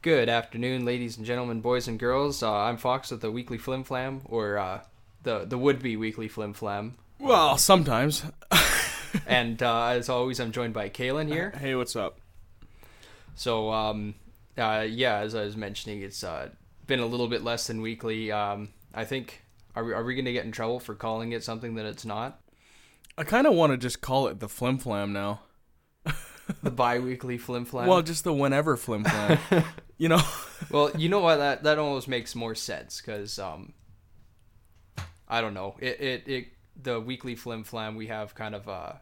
[0.00, 2.40] Good afternoon, ladies and gentlemen, boys and girls.
[2.40, 4.82] Uh, I'm Fox with the Weekly Flim Flam, or uh,
[5.24, 6.94] the the would be Weekly Flim Flam.
[7.18, 8.22] Well, sometimes.
[9.26, 11.50] and uh, as always, I'm joined by Kaylin here.
[11.58, 12.20] Hey, what's up?
[13.34, 14.14] So, um,
[14.56, 16.50] uh, yeah, as I was mentioning, it's uh,
[16.86, 18.30] been a little bit less than weekly.
[18.30, 19.42] Um, I think
[19.74, 22.04] are we, are we going to get in trouble for calling it something that it's
[22.04, 22.40] not?
[23.18, 25.40] I kind of want to just call it the Flim Flam now.
[26.62, 27.88] the bi-weekly flim flam.
[27.88, 29.38] Well, just the whenever Flim Flam.
[29.98, 30.22] you know.
[30.70, 31.36] well, you know what?
[31.36, 33.74] That that almost makes more sense because um,
[35.28, 35.76] I don't know.
[35.80, 36.48] It it it
[36.80, 39.00] the weekly flim flam we have kind of a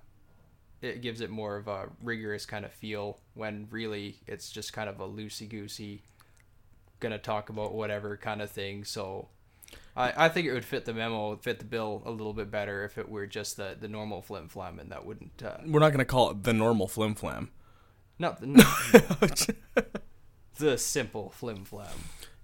[0.83, 4.89] it gives it more of a rigorous kind of feel when really it's just kind
[4.89, 6.03] of a loosey goosey
[7.01, 8.85] gonna talk about whatever kind of thing.
[8.85, 9.29] So
[9.97, 12.85] I, I think it would fit the memo, fit the bill a little bit better
[12.85, 15.43] if it were just the, the normal flim flam, and that wouldn't.
[15.43, 17.51] Uh, We're not going to call it the normal flim flam.
[18.19, 18.65] Not the, no,
[20.59, 21.89] the simple flim flam.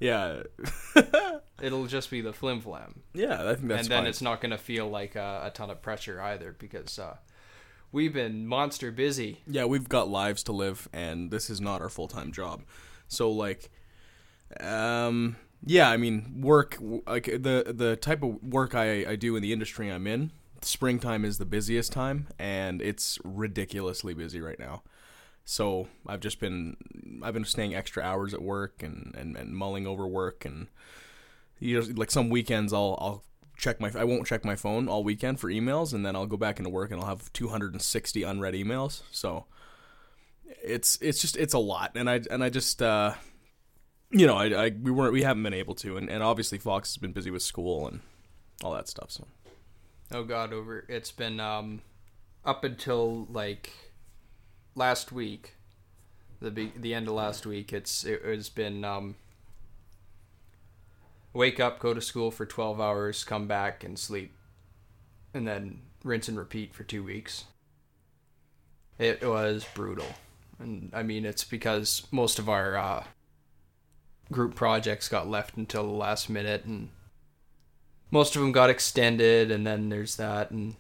[0.01, 0.43] Yeah.
[1.63, 3.03] It'll just be the flim flam.
[3.15, 4.07] Yeah, I think that's And then fine.
[4.07, 7.17] it's not going to feel like a, a ton of pressure either because uh,
[7.93, 9.43] we've been monster busy.
[9.47, 12.63] Yeah, we've got lives to live, and this is not our full time job.
[13.07, 13.71] So, like,
[14.61, 19.43] um, yeah, I mean, work like the the type of work I I do in
[19.43, 20.33] the industry I'm in.
[20.63, 24.83] Springtime is the busiest time, and it's ridiculously busy right now.
[25.45, 26.77] So I've just been
[27.23, 30.69] I've been staying extra hours at work and and, and mulling over work and
[31.59, 33.25] you know like some weekends I'll I'll
[33.57, 36.37] check my I won't check my phone all weekend for emails and then I'll go
[36.37, 39.03] back into work and I'll have 260 unread emails.
[39.11, 39.47] So
[40.63, 41.93] it's it's just it's a lot.
[41.95, 43.15] And I and I just uh
[44.11, 45.97] you know, I, I we weren't we haven't been able to.
[45.97, 48.01] And, and obviously Fox has been busy with school and
[48.63, 49.27] all that stuff so.
[50.13, 51.83] Oh god, over it's been um
[52.45, 53.71] up until like
[54.75, 55.55] last week,
[56.41, 57.73] the be- the end of last week.
[57.73, 59.17] It's it has been um
[61.33, 64.35] wake up, go to school for 12 hours, come back and sleep.
[65.35, 67.45] And then rinse and repeat for 2 weeks.
[68.99, 70.07] It was brutal.
[70.59, 73.05] And I mean, it's because most of our uh
[74.31, 76.89] group projects got left until the last minute and
[78.11, 80.75] most of them got extended and then there's that and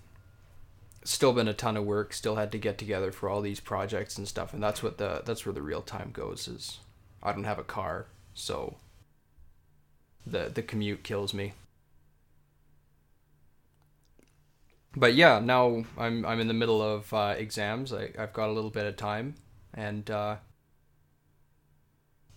[1.05, 4.19] still been a ton of work still had to get together for all these projects
[4.19, 6.79] and stuff and that's what the that's where the real time goes is
[7.23, 8.77] i don't have a car so
[10.27, 11.53] the the commute kills me
[14.95, 18.53] but yeah now i'm i'm in the middle of uh, exams I, i've got a
[18.53, 19.35] little bit of time
[19.75, 20.37] and uh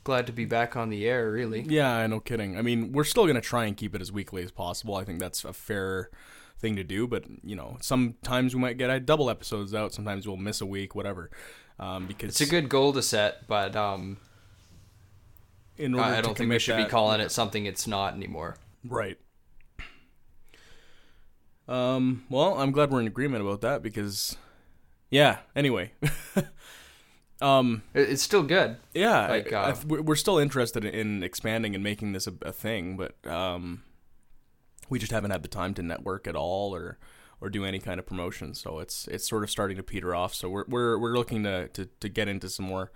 [0.06, 2.58] glad to be back on the air really Yeah, no kidding.
[2.58, 4.96] I mean, we're still to try and keep it as weekly as possible.
[4.96, 6.12] I think that's a fair
[6.60, 10.38] thing to do, but you know, sometimes we might get double episodes out, sometimes we'll
[10.38, 11.30] miss a week, whatever.
[11.80, 14.16] Um, because it's a good goal to set but um
[15.78, 18.56] in order I to don't think we should be calling it something it's not anymore.
[18.88, 19.18] Right.
[21.68, 24.38] Um, well, I'm glad we're in agreement about that because
[25.10, 25.92] yeah, anyway.
[27.42, 28.78] um It's still good.
[28.94, 32.34] yeah, Like, I- I- uh, we're we're still interested in expanding and making this a,
[32.44, 33.84] a thing, but um
[34.90, 36.98] we just haven't had the time to network at all or
[37.42, 40.34] or do any kind of promotion, so it's it's sort of starting to peter off.
[40.34, 42.92] So we're we're we're looking to to, to get into some more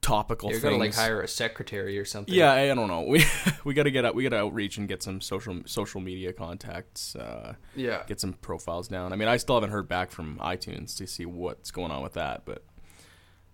[0.00, 0.72] topical You're things.
[0.72, 2.34] gonna like hire a secretary or something.
[2.34, 3.02] Yeah, I, I don't know.
[3.08, 3.24] We
[3.64, 4.14] we got to get out.
[4.14, 7.16] We got to outreach and get some social social media contacts.
[7.16, 8.02] Uh, yeah.
[8.06, 9.12] get some profiles down.
[9.12, 12.14] I mean, I still haven't heard back from iTunes to see what's going on with
[12.14, 12.64] that, but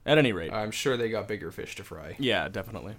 [0.06, 2.16] at any rate, I'm sure they got bigger fish to fry.
[2.18, 2.94] yeah, definitely.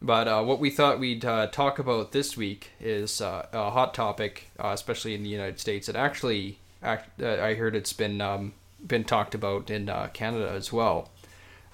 [0.00, 3.94] But uh, what we thought we'd uh, talk about this week is uh, a hot
[3.94, 5.88] topic, uh, especially in the United States.
[5.88, 8.52] It actually, act, uh, I heard it's been um,
[8.86, 11.10] been talked about in uh, Canada as well.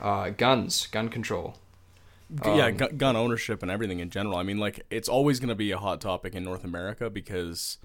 [0.00, 1.56] Uh, guns, gun control.
[2.44, 4.36] yeah, Um, gu- gun ownership and everything in general.
[4.36, 7.76] I mean, like it's always going to be a hot topic in North America because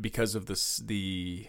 [0.00, 1.48] because of this the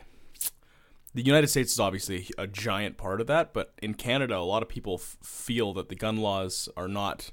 [1.13, 4.63] the United States is obviously a giant part of that, but in Canada, a lot
[4.63, 7.31] of people f- feel that the gun laws are not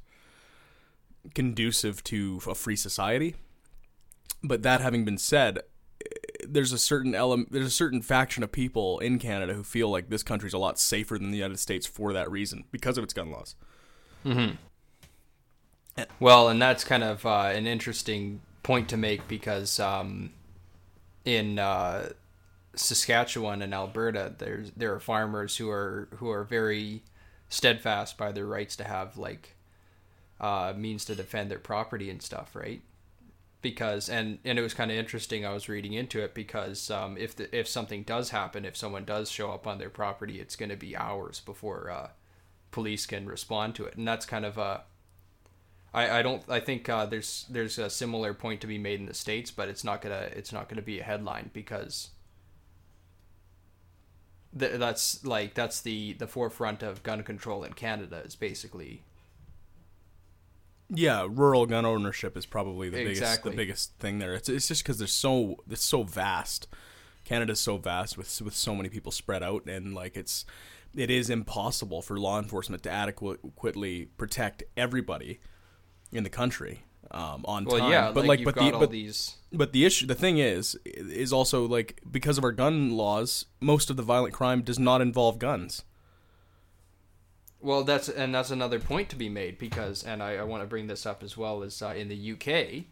[1.35, 3.35] conducive to a free society.
[4.43, 5.61] But that having been said,
[6.05, 6.11] eh,
[6.47, 10.11] there's a certain element, there's a certain faction of people in Canada who feel like
[10.11, 13.15] this country's a lot safer than the United States for that reason because of its
[13.15, 13.55] gun laws.
[14.25, 14.57] Mm-hmm.
[16.19, 20.31] Well, and that's kind of uh, an interesting point to make because um,
[21.25, 22.11] in uh,
[22.75, 27.03] Saskatchewan and Alberta, there's there are farmers who are who are very
[27.49, 29.54] steadfast by their rights to have like
[30.45, 32.83] uh, means to defend their property and stuff, right?
[33.63, 35.47] Because and and it was kind of interesting.
[35.47, 39.07] I was reading into it because um, if the, if something does happen, if someone
[39.07, 42.09] does show up on their property, it's going to be hours before uh,
[42.71, 44.83] police can respond to it, and that's kind of a.
[45.95, 49.07] I, I don't I think uh, there's there's a similar point to be made in
[49.07, 52.11] the states, but it's not gonna it's not gonna be a headline because
[54.59, 59.05] th- that's like that's the the forefront of gun control in Canada is basically
[60.91, 63.53] Yeah, rural gun ownership is probably the Exactly.
[63.53, 64.35] biggest the biggest thing there.
[64.35, 66.69] It's it's just because they're so it's so vast.
[67.25, 70.45] Canada's so vast with with so many people spread out, and like it's
[70.95, 75.41] it is impossible for law enforcement to adequately protect everybody
[76.13, 77.91] in the country um, on well time.
[77.91, 81.33] yeah but like, like, but the but these but the issue, the thing is, is
[81.33, 85.39] also like because of our gun laws, most of the violent crime does not involve
[85.39, 85.83] guns.
[87.65, 90.67] Well, that's and that's another point to be made because, and I, I want to
[90.67, 92.85] bring this up as well as uh, in the UK,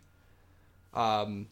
[0.98, 1.48] um,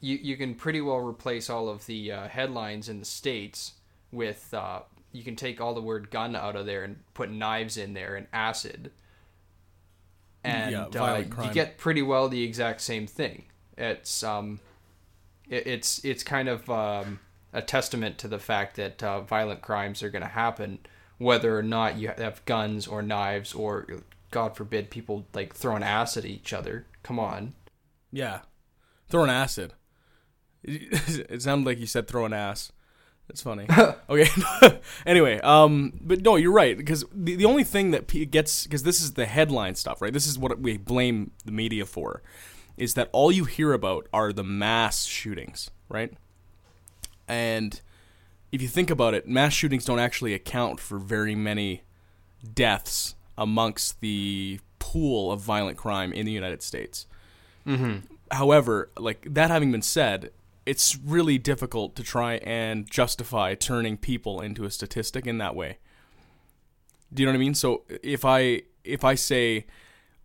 [0.00, 3.74] you you can pretty well replace all of the uh, headlines in the states
[4.10, 4.80] with uh,
[5.12, 8.16] you can take all the word gun out of there and put knives in there
[8.16, 8.90] and acid,
[10.42, 13.44] and Yeah, uh, you get pretty well the exact same thing.
[13.78, 14.58] It's um,
[15.48, 17.20] it, it's it's kind of um,
[17.52, 20.80] a testament to the fact that uh, violent crimes are going to happen,
[21.18, 23.86] whether or not you have guns or knives or,
[24.30, 26.86] God forbid, people like throwing acid at each other.
[27.02, 27.54] Come on.
[28.12, 28.40] Yeah,
[29.08, 29.74] throwing acid.
[30.62, 32.72] It, it sounded like you said throwing ass.
[33.28, 33.66] That's funny.
[34.08, 34.28] okay.
[35.06, 38.84] anyway, um, but no, you're right because the the only thing that p- gets because
[38.84, 40.12] this is the headline stuff, right?
[40.12, 42.22] This is what we blame the media for,
[42.76, 46.12] is that all you hear about are the mass shootings, right?
[47.26, 47.80] And
[48.52, 51.82] if you think about it, mass shootings don't actually account for very many
[52.54, 57.06] deaths amongst the pool of violent crime in the United States.
[57.66, 58.06] Mm-hmm.
[58.30, 60.30] However, like that having been said,
[60.64, 65.78] it's really difficult to try and justify turning people into a statistic in that way.
[67.12, 67.54] Do you know what I mean?
[67.54, 69.66] So if I if I say,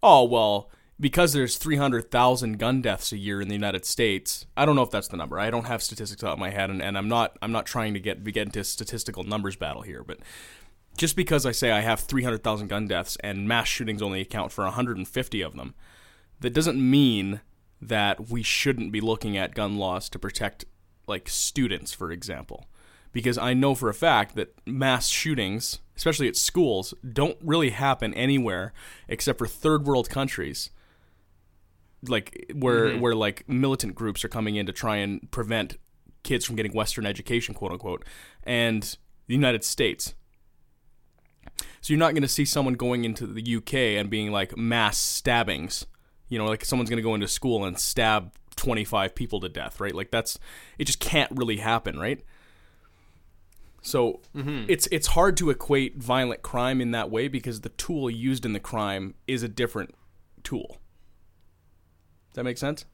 [0.02, 0.72] "Oh, well,
[1.02, 4.92] because there's 300,000 gun deaths a year in the United States." I don't know if
[4.92, 5.38] that's the number.
[5.38, 7.94] I don't have statistics out of my head and, and I'm not I'm not trying
[7.96, 10.20] to get get into statistical numbers battle here, but
[10.98, 14.64] just because I say I have 300,000 gun deaths and mass shootings only account for
[14.64, 15.74] 150 of them,
[16.42, 17.42] that doesn't mean
[17.82, 20.66] that we shouldn't be looking at gun laws to protect
[21.08, 22.66] like students for example
[23.12, 28.14] because i know for a fact that mass shootings especially at schools don't really happen
[28.14, 28.72] anywhere
[29.08, 30.70] except for third world countries
[32.08, 33.00] like where mm-hmm.
[33.00, 35.78] where like militant groups are coming in to try and prevent
[36.24, 38.06] kids from getting western education quote unquote
[38.44, 40.14] and the united states
[41.82, 44.98] so you're not going to see someone going into the UK and being like mass
[44.98, 45.86] stabbings.
[46.30, 49.80] You know, like someone's going to go into school and stab 25 people to death,
[49.80, 49.94] right?
[49.94, 50.40] Like that's
[50.78, 52.22] it just can't really happen, right?
[53.82, 54.66] So mm-hmm.
[54.68, 58.54] it's it's hard to equate violent crime in that way because the tool used in
[58.54, 59.96] the crime is a different
[60.44, 60.78] tool.
[62.32, 62.86] Does that make sense?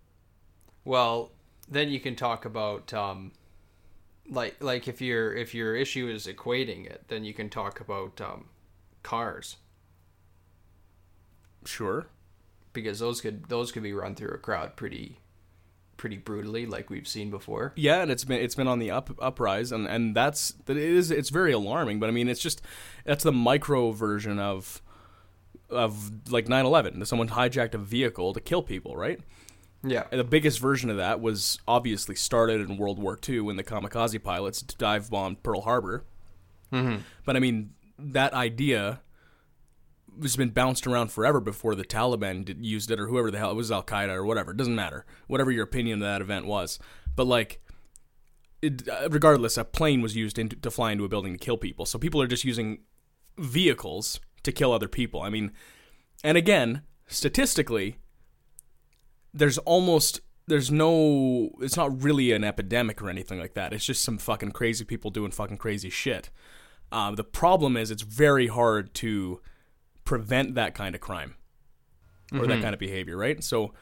[0.83, 1.31] Well,
[1.69, 3.31] then you can talk about um,
[4.29, 8.19] like like if your if your issue is equating it, then you can talk about
[8.21, 8.45] um,
[9.03, 9.57] cars
[11.65, 12.07] Sure.
[12.73, 15.19] because those could those could be run through a crowd pretty
[15.97, 17.73] pretty brutally, like we've seen before.
[17.75, 20.83] Yeah, and it's been it's been on the up uprise, and and that's that it
[20.83, 21.99] is it's very alarming.
[21.99, 22.61] But I mean, it's just
[23.03, 24.81] that's the micro version of
[25.69, 26.99] of like 9/11.
[26.99, 29.19] That someone hijacked a vehicle to kill people, right?
[29.83, 30.03] Yeah.
[30.11, 33.63] And the biggest version of that was obviously started in World War II when the
[33.63, 36.03] kamikaze pilots dive bombed Pearl Harbor.
[36.71, 37.01] Mm-hmm.
[37.25, 39.01] But I mean, that idea
[40.21, 43.51] has been bounced around forever before the Taliban did, used it, or whoever the hell
[43.51, 44.51] it was, Al Qaeda or whatever.
[44.51, 45.05] It doesn't matter.
[45.27, 46.79] Whatever your opinion of that event was,
[47.15, 47.61] but like,
[48.61, 51.57] it, uh, regardless, a plane was used into, to fly into a building to kill
[51.57, 51.85] people.
[51.85, 52.79] So people are just using
[53.37, 55.21] vehicles to kill other people.
[55.21, 55.51] I mean,
[56.23, 57.97] and again, statistically,
[59.33, 63.73] there's almost there's no it's not really an epidemic or anything like that.
[63.73, 66.29] It's just some fucking crazy people doing fucking crazy shit.
[66.91, 69.41] Uh, the problem is it's very hard to
[70.05, 71.35] prevent that kind of crime
[72.33, 73.43] or that kind of behavior, right?
[73.43, 73.73] So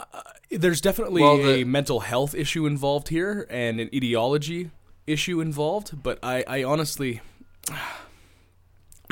[0.00, 4.70] uh, there's definitely Well, a mental health issue involved here and an ideology
[5.06, 7.20] issue involved, but I, I honestly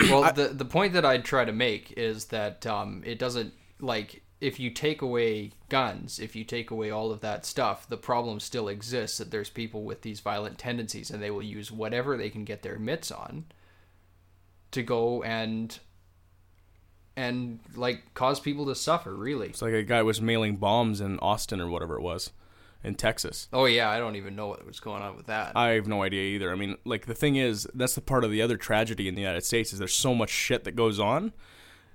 [0.02, 4.22] well, the the point that I'd try to make is that um, it doesn't like
[4.40, 8.40] if you take away guns, if you take away all of that stuff, the problem
[8.40, 12.30] still exists that there's people with these violent tendencies and they will use whatever they
[12.30, 13.44] can get their mitts on
[14.70, 15.78] to go and
[17.16, 19.48] and like cause people to suffer, really.
[19.48, 22.30] It's like a guy was mailing bombs in Austin or whatever it was.
[22.82, 23.48] In Texas.
[23.52, 25.52] Oh yeah, I don't even know what was going on with that.
[25.56, 26.50] I have no idea either.
[26.52, 29.20] I mean, like the thing is, that's the part of the other tragedy in the
[29.20, 31.32] United States is there's so much shit that goes on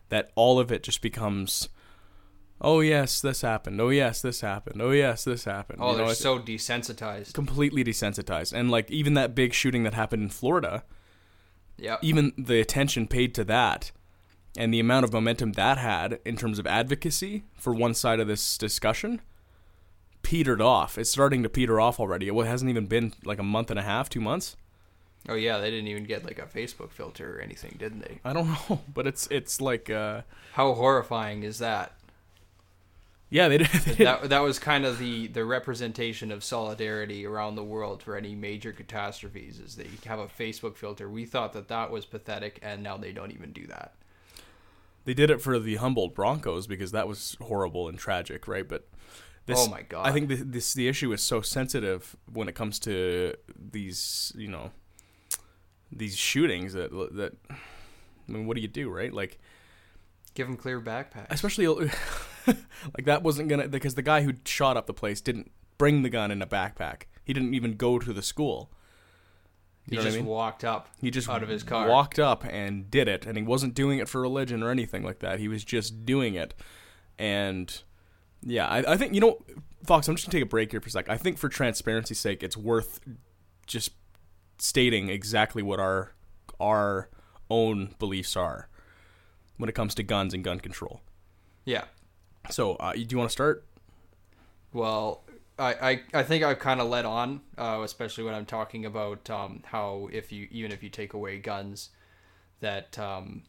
[0.10, 1.70] that all of it just becomes
[2.62, 3.82] oh yes, this happened.
[3.82, 4.82] Oh yes, this happened.
[4.82, 5.80] Oh yes, this happened.
[5.82, 7.34] oh, You know, they're it's so desensitized.
[7.34, 8.54] completely desensitized.
[8.54, 10.84] And like even that big shooting that happened in Florida,
[11.77, 11.98] Yeah.
[12.01, 13.92] even the attention paid to that
[14.58, 18.27] and the amount of momentum that had in terms of advocacy for one side of
[18.27, 19.22] this discussion
[20.25, 20.98] petered off.
[20.98, 22.27] It's starting to peter off already.
[22.27, 24.58] It hasn't even been like a month and a half, two months.
[25.29, 28.20] Oh yeah, they didn't even get like a Facebook filter or anything, didn't they?
[28.25, 30.22] I don't know, but it's it's like uh,
[30.53, 31.91] How horrifying is that?
[33.29, 33.67] yeah, they did.
[33.86, 34.08] They did.
[34.08, 38.34] that that was kind of the the representation of solidarity around the world for any
[38.34, 41.08] major catastrophes is they have a Facebook filter.
[41.08, 43.94] We thought that that was pathetic, and now they don't even do that.
[45.05, 48.67] They did it for the Humboldt Broncos because that was horrible and tragic, right?
[48.67, 48.88] But
[49.46, 50.08] this, Oh my God.
[50.08, 53.36] I think the, this the issue is so sensitive when it comes to
[53.72, 54.72] these, you know,
[55.92, 57.34] these shootings that that.
[57.50, 59.14] I mean, what do you do, right?
[59.14, 59.40] Like,
[60.34, 61.28] Give them clear backpacks.
[61.30, 61.68] especially
[62.48, 66.10] like that wasn't gonna because the guy who shot up the place didn't bring the
[66.10, 67.04] gun in a backpack.
[67.24, 68.72] He didn't even go to the school.
[69.88, 70.25] He You know what I just mean?
[70.25, 70.90] walked up.
[71.00, 71.88] He just out of his car.
[71.88, 75.20] walked up and did it, and he wasn't doing it for religion or anything like
[75.20, 75.40] that.
[75.40, 76.56] He was just doing it,
[77.20, 77.82] and
[78.42, 79.44] yeah, I, I think you know,
[79.86, 80.08] Fox.
[80.08, 81.10] I'm just gonna take a break here for a sec.
[81.10, 83.00] I think for transparency's sake, it's worth
[83.65, 83.92] just
[84.58, 86.13] stating exactly what our
[86.60, 87.10] our
[87.50, 88.70] own beliefs are
[89.58, 91.01] when it comes to guns and gun control.
[91.65, 91.86] Yeah.
[92.50, 93.65] So, uh, do you want to start?
[94.74, 95.24] Well,
[95.58, 99.30] I, I, I think I've kind of led on, uh, especially when I'm talking about
[99.30, 101.89] um, how if you even if you take away guns,
[102.60, 103.44] that um,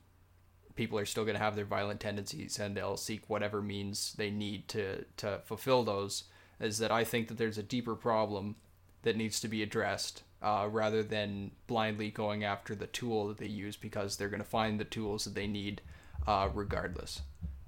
[0.76, 4.30] people are still going to have their violent tendencies and they'll seek whatever means they
[4.30, 6.24] need to to fulfill those.
[6.60, 8.56] Is that I think that there's a deeper problem
[9.02, 13.46] that needs to be addressed uh, rather than blindly going after the tool that they
[13.46, 15.80] use because they're going to find the tools that they need
[16.26, 17.22] uh, regardless.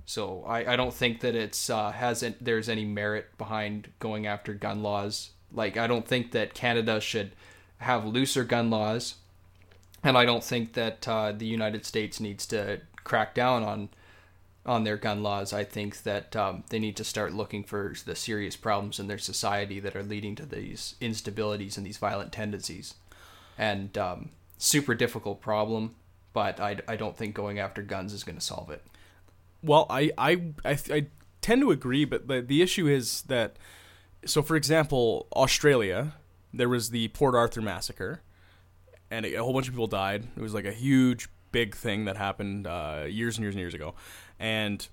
[0.05, 4.55] So I, I don't think that it's uh, hasn't there's any merit behind going after
[4.55, 5.31] gun laws.
[5.53, 7.33] Like I don't think that Canada should
[7.79, 9.17] have looser gun laws,
[10.03, 13.89] and I don't think that uh, the United States needs to crack down on
[14.67, 15.53] on their gun laws.
[15.53, 19.19] I think that um, they need to start looking for the serious problems in their
[19.19, 22.95] society that are leading to these instabilities and these violent tendencies.
[23.57, 25.95] And um, super difficult problem,
[26.35, 28.85] but I, I don't think going after guns is going to solve it.
[29.63, 31.07] Well, I I I, I
[31.41, 33.57] tend to agree, but the the issue is that
[34.25, 36.15] so for example, Australia,
[36.53, 38.21] there was the Port Arthur massacre,
[39.11, 40.27] and a whole bunch of people died.
[40.37, 43.75] It was like a huge big thing that happened uh, years and years and years
[43.75, 43.95] ago,
[44.39, 44.87] and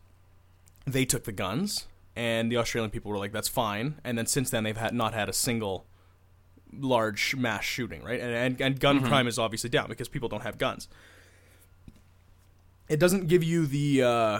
[0.86, 4.50] they took the guns, and the Australian people were like, "That's fine." And then since
[4.50, 5.86] then, they've had not had a single
[6.78, 8.20] large mass shooting, right?
[8.20, 10.88] And and, and gun crime is obviously down because people don't have guns.
[12.88, 14.40] It doesn't give you the uh,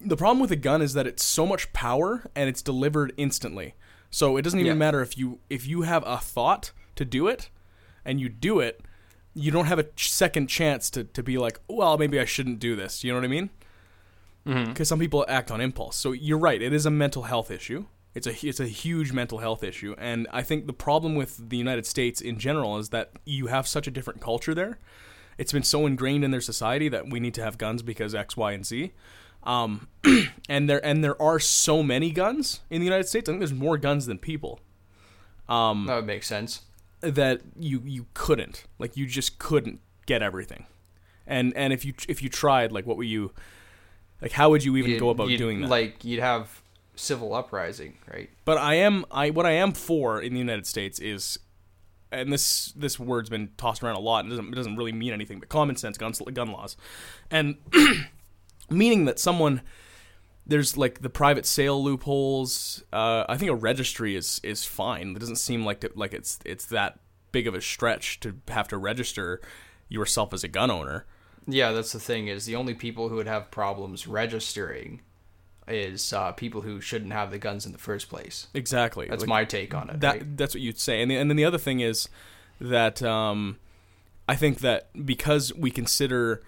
[0.00, 3.74] the problem with a gun is that it's so much power and it's delivered instantly.
[4.10, 4.78] So it doesn't even Yeah.
[4.78, 7.50] matter if you if you have a thought to do it
[8.04, 8.80] and you do it,
[9.36, 12.74] you don't have a second chance to, to be like, well, maybe I shouldn't do
[12.74, 13.04] this.
[13.04, 13.50] You know what I mean?
[14.44, 15.96] Because some people act on impulse.
[15.96, 16.62] So you're right.
[16.62, 17.84] It is a mental health issue.
[18.14, 21.58] It's a it's a huge mental health issue, and I think the problem with the
[21.58, 24.78] United States in general is that you have such a different culture there.
[25.36, 28.34] It's been so ingrained in their society that we need to have guns because X,
[28.34, 28.92] Y, and Z.
[29.42, 29.88] Um,
[30.48, 33.28] and there and there are so many guns in the United States.
[33.28, 34.60] I think there's more guns than people
[35.86, 36.62] That would make sense.
[37.00, 40.66] That you you couldn't like you just couldn't get everything.
[41.26, 43.32] And and if you if you tried, like what would you
[44.22, 44.32] like?
[44.32, 45.68] How would you even You'd- go about doing that?
[45.68, 46.62] Like you'd have
[46.94, 48.30] civil uprising, right?
[48.44, 51.38] But I am I what I am for in the United States is,
[52.10, 54.24] and this this word's been tossed around a lot.
[54.24, 56.76] and It doesn't it doesn't really mean anything, but common sense gun gun laws,
[57.30, 57.56] and
[58.70, 59.60] meaning that someone
[60.46, 62.82] there's like the private sale loopholes.
[62.92, 65.10] Uh, I think a registry is is fine.
[65.16, 67.00] It doesn't seem like to, like it's it's that
[67.32, 69.40] big of a stretch to have to register
[69.88, 71.04] yourself as a gun owner.
[71.48, 72.28] Yeah, that's the thing.
[72.28, 75.00] Is the only people who would have problems registering
[75.68, 78.46] is uh, people who shouldn't have the guns in the first place.
[78.54, 79.08] Exactly.
[79.08, 80.00] That's Like, my take on it.
[80.00, 80.36] that right?
[80.36, 82.08] that's what you'd say and, the, and then the other thing is
[82.60, 83.58] that um,
[84.28, 86.42] i think that because we consider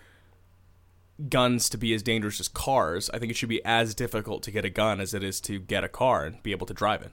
[1.28, 4.50] guns to be as dangerous as cars i think it should be as difficult to
[4.50, 7.02] get a gun as it is to get a car and be able to drive
[7.02, 7.10] it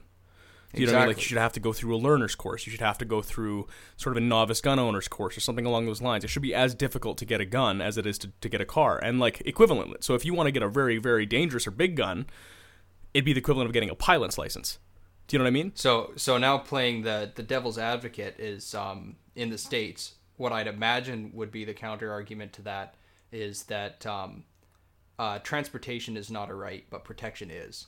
[0.76, 1.08] you know what I mean?
[1.08, 2.66] Like you should have to go through a learner's course.
[2.66, 5.64] You should have to go through sort of a novice gun owner's course or something
[5.64, 6.24] along those lines.
[6.24, 8.60] It should be as difficult to get a gun as it is to, to get
[8.60, 8.98] a car.
[9.02, 10.04] And like equivalent.
[10.04, 12.26] So if you want to get a very, very dangerous or big gun,
[13.14, 14.78] it'd be the equivalent of getting a pilot's license.
[15.28, 15.72] Do you know what I mean?
[15.74, 20.14] So so now playing the the devil's advocate is um, in the states.
[20.36, 22.94] What I'd imagine would be the counter argument to that
[23.32, 24.44] is that um,
[25.18, 27.86] uh, transportation is not a right, but protection is.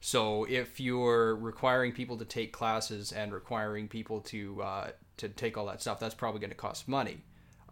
[0.00, 5.56] So if you're requiring people to take classes and requiring people to uh, to take
[5.56, 7.18] all that stuff, that's probably going to cost money,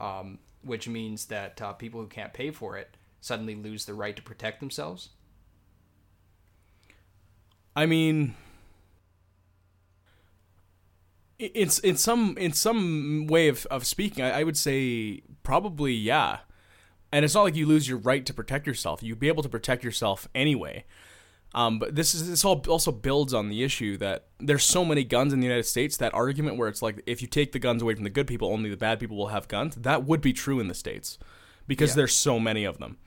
[0.01, 4.15] um, which means that uh, people who can't pay for it suddenly lose the right
[4.15, 5.11] to protect themselves.
[7.75, 8.37] I mean,
[11.41, 16.39] in in some in some way of, of speaking, I, I would say probably yeah.
[17.13, 19.03] And it's not like you lose your right to protect yourself.
[19.03, 20.85] You'd be able to protect yourself anyway.
[21.53, 25.03] Um, but this is this all also builds on the issue that there's so many
[25.03, 25.97] guns in the United States.
[25.97, 28.53] That argument where it's like if you take the guns away from the good people,
[28.53, 29.75] only the bad people will have guns.
[29.75, 31.19] That would be true in the states
[31.67, 31.97] because Yeah.
[31.97, 32.99] there's so many of them,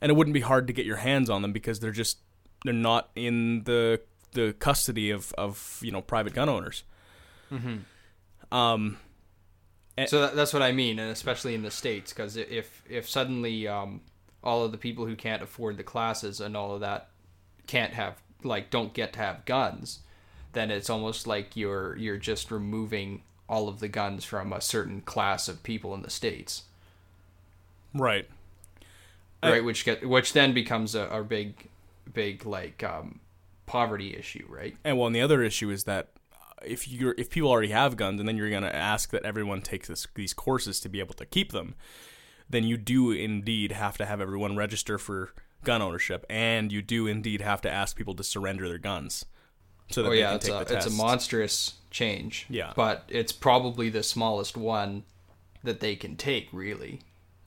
[0.00, 2.18] and it wouldn't be hard to get your hands on them because they're just
[2.64, 4.00] they're not in the
[4.32, 6.82] the custody of of you know private gun owners.
[8.52, 8.96] Um,
[10.08, 13.68] So that, that's what I mean, and especially in the states, because if if suddenly
[13.68, 14.00] um,
[14.42, 17.08] all of the people who can't afford the classes and all of that
[17.66, 20.00] can't have like don't get to have guns,
[20.52, 25.00] then it's almost like you're you're just removing all of the guns from a certain
[25.02, 26.62] class of people in the states,
[27.94, 28.28] right.
[29.42, 29.64] I- right?
[29.64, 31.68] which get which then becomes a, a big
[32.12, 33.20] big like um,
[33.66, 34.76] poverty issue, right?
[34.84, 36.08] And well, and the other issue is that
[36.64, 39.62] if you're if people already have guns, and then you're going to ask that everyone
[39.62, 41.74] takes this, these courses to be able to keep them,
[42.48, 45.32] then you do indeed have to have everyone register for
[45.64, 49.24] gun ownership, and you do indeed have to ask people to surrender their guns
[49.90, 52.46] so that Oh they yeah, it's a it's a monstrous change.
[52.48, 52.72] Yeah.
[52.76, 55.04] but it's probably the smallest one
[55.62, 57.00] that they can take, really.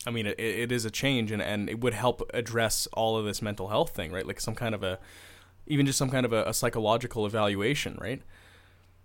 [0.06, 3.26] I mean, it, it is a change, and, and it would help address all of
[3.26, 4.28] this mental health thing, right?
[4.28, 5.00] Like some kind of a,
[5.66, 8.22] even just some kind of a, a psychological evaluation, right?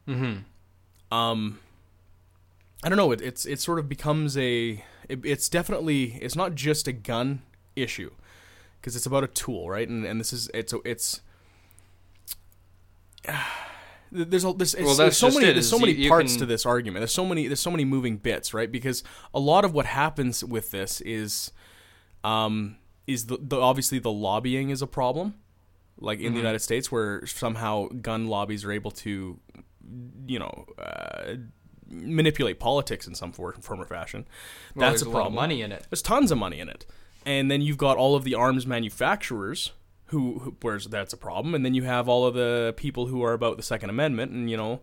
[0.09, 1.15] Mm-hmm.
[1.15, 1.59] um
[2.83, 6.55] i don't know it, it's it sort of becomes a it, it's definitely it's not
[6.55, 7.43] just a gun
[7.77, 8.11] issue
[8.81, 9.89] because it's about a tool right?
[9.89, 11.21] And and this is it's it's
[14.11, 16.47] there's a there's, Well, there's so many it, there's so many you parts can- to
[16.47, 17.01] this argument.
[17.03, 18.71] There's so many there's so many moving bits right?
[18.71, 19.03] Because
[19.35, 21.53] a lot of what happens with this is
[22.25, 25.35] um is the, the obviously the lobbying is a problem
[26.01, 29.41] like in the United States where somehow gun lobbies are able to
[30.27, 31.35] you know uh,
[31.91, 34.27] manipulate politics in some form, form or fashion.
[34.75, 35.35] Well, That's a a lot of problem.
[35.35, 35.87] money in it.
[35.91, 36.85] There's tons of money in it,
[37.25, 39.73] and then you've got all of the arms manufacturers
[40.07, 43.23] who, who where's that's a problem, and then you have all of the people who
[43.23, 44.81] are about the Second Amendment, and you know.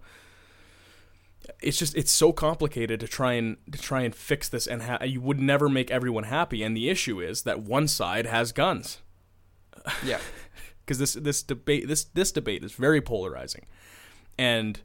[1.62, 5.04] It's just it's so complicated to try and to try and fix this, and ha-
[5.04, 6.64] you would never make everyone happy.
[6.64, 8.98] And the issue is that one side has guns
[10.04, 10.18] Yeah.
[10.86, 13.68] because this this debate this this debate is very polarizing,
[14.40, 14.82] and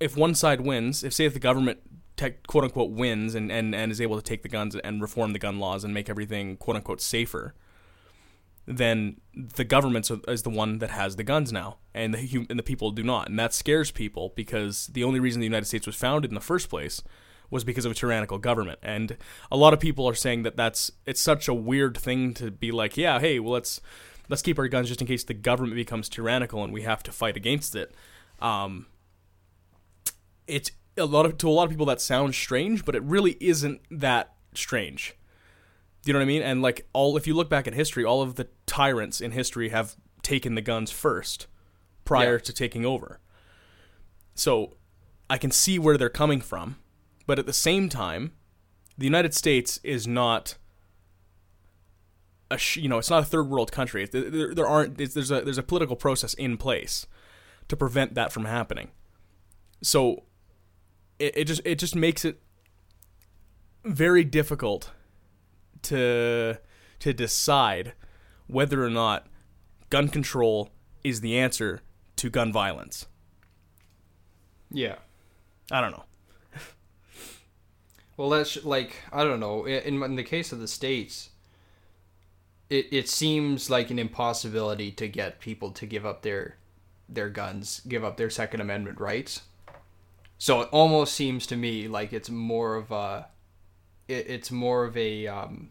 [0.00, 1.80] if one side wins, if say if the government
[2.16, 5.32] tech, quote unquote wins and, and, and is able to take the guns and reform
[5.32, 7.54] the gun laws and make everything quote unquote safer,
[8.66, 12.64] then the government is the one that has the guns now, and the and the
[12.64, 15.94] people do not, and that scares people because the only reason the United States was
[15.94, 17.02] founded in the first place
[17.48, 19.16] was because of a tyrannical government, and
[19.52, 22.72] a lot of people are saying that that's it's such a weird thing to be
[22.72, 23.80] like, yeah, hey, well let's
[24.28, 27.12] let's keep our guns just in case the government becomes tyrannical and we have to
[27.12, 27.94] fight against it.
[28.40, 28.86] Um,
[30.46, 33.36] it's a lot of to a lot of people that sounds strange, but it really
[33.40, 35.14] isn't that strange.
[36.02, 36.42] Do you know what I mean?
[36.42, 39.70] And like all, if you look back at history, all of the tyrants in history
[39.70, 41.46] have taken the guns first,
[42.04, 42.38] prior Yeah.
[42.38, 43.20] to taking over.
[44.34, 44.76] So,
[45.28, 46.76] I can see where they're coming from,
[47.26, 48.32] but at the same time,
[48.96, 50.56] the United States is not
[52.50, 54.04] a sh- you know it's not a third world country.
[54.04, 57.06] It- There, there aren't it's, there's a there's a political process in place
[57.68, 58.90] to prevent that from happening.
[59.82, 60.24] So,
[61.18, 62.40] it, it just it just makes it
[63.84, 64.90] very difficult
[65.82, 66.58] to
[66.98, 67.92] to decide
[68.46, 69.26] whether or not
[69.90, 70.70] gun control
[71.04, 71.80] is the answer
[72.16, 73.06] to gun violence.
[74.70, 74.96] Yeah.
[75.70, 76.04] I don't know.
[78.16, 79.66] Well, that's like I don't know.
[79.66, 81.28] In, in the case of the states,
[82.70, 86.56] it it seems like an impossibility to get people to give up their
[87.10, 89.42] their guns, give up their Second Amendment rights.
[90.38, 93.28] So it almost seems to me like it's more of a,
[94.08, 95.70] it, it's more of a, um,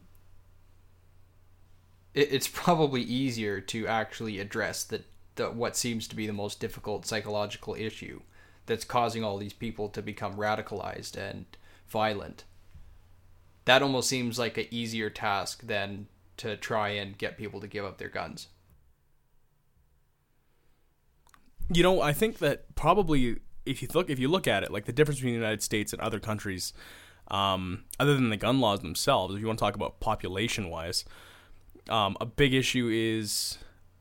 [2.13, 5.03] it, it's probably easier to actually address the,
[5.35, 8.21] the what seems to be the most difficult psychological issue
[8.65, 11.45] that's causing all these people to become radicalized and
[11.87, 12.45] violent.
[13.65, 17.85] That almost seems like an easier task than to try and get people to give
[17.85, 18.47] up their guns.
[21.71, 24.85] You know, I think that probably if you look if you look at it, like
[24.85, 26.73] the difference between the United States and other countries,
[27.29, 31.05] um, other than the gun laws themselves, if you want to talk about population wise,
[31.89, 33.57] um, a big issue is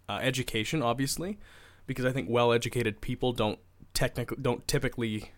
[0.08, 1.38] uh, education, obviously,
[1.86, 3.58] because I think well educated people don't
[3.94, 5.32] technically don't typically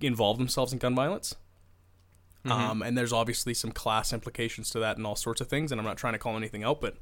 [0.00, 1.34] involve themselves in gun violence.
[2.44, 5.70] Um, and there's obviously some class implications to that and all sorts of things.
[5.70, 6.96] And I'm not trying to call anything out, but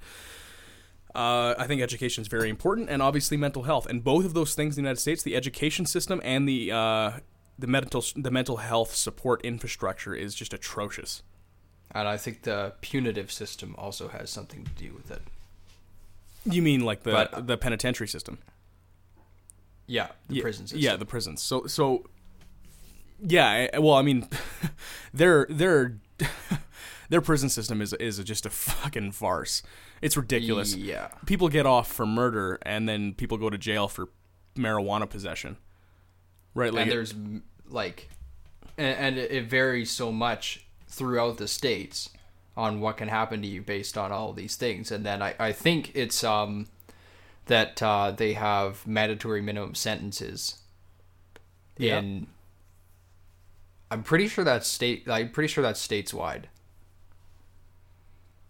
[1.17, 3.87] uh, I think education is very important, and obviously mental health.
[3.87, 7.13] And both of those things in the United States, the education system and the uh,
[7.59, 11.23] the mental the mental health support infrastructure is just atrocious.
[11.93, 15.23] And I think the punitive system also has something to do with it.
[16.45, 18.39] You mean like the But- the penitentiary system?
[19.87, 20.81] Yeah, the yeah, prison system.
[20.81, 21.43] Yeah, the prisons.
[21.43, 22.05] So so
[23.27, 24.29] yeah, well, I mean
[25.15, 25.97] their their
[27.09, 29.63] their prison system is is just a fucking farce.
[30.03, 30.75] It's ridiculous.
[30.75, 31.09] Yeah.
[31.25, 34.09] People get off for murder and then people go to jail for
[34.57, 35.57] marijuana possession.
[36.55, 37.15] Right, like and there's
[37.69, 38.09] like,
[38.79, 42.11] and, and it varies so much throughout the states
[42.57, 44.91] on what can happen to you based on all these things.
[44.91, 46.67] And then I, I think it's um
[47.47, 50.59] that uh, they have mandatory minimum sentences
[51.79, 51.99] Yeah.
[51.99, 52.27] in.
[53.91, 55.09] I'm pretty sure that's state.
[55.09, 56.45] I'm pretty sure that's stateswide.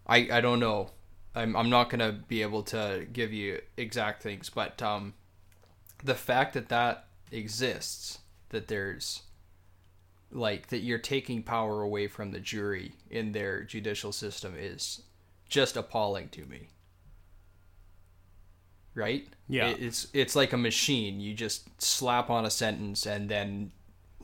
[0.07, 0.91] I I don't know.
[1.37, 5.13] I'm I'm not gonna be able to give you exact things, but um,
[6.03, 8.19] the fact that that exists,
[8.49, 9.23] that there's
[10.31, 15.03] like that you're taking power away from the jury in their judicial system is
[15.47, 16.69] just appalling to me.
[18.93, 19.27] Right?
[19.47, 19.69] Yeah.
[19.69, 21.19] It's it's like a machine.
[21.19, 23.71] You just slap on a sentence and then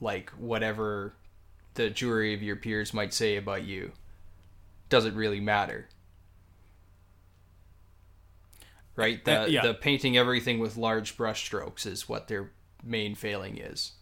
[0.01, 1.13] like whatever
[1.75, 3.91] the jury of your peers might say about you
[4.89, 5.87] doesn't really matter.
[8.95, 9.23] Right?
[9.23, 9.61] The Uh, yeah.
[9.61, 12.51] the painting everything with large brushstrokes is what their
[12.83, 13.93] main failing is.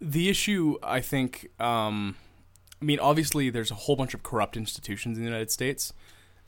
[0.00, 2.16] the issue I think um
[2.80, 5.92] I mean obviously there's a whole bunch of corrupt institutions in the United States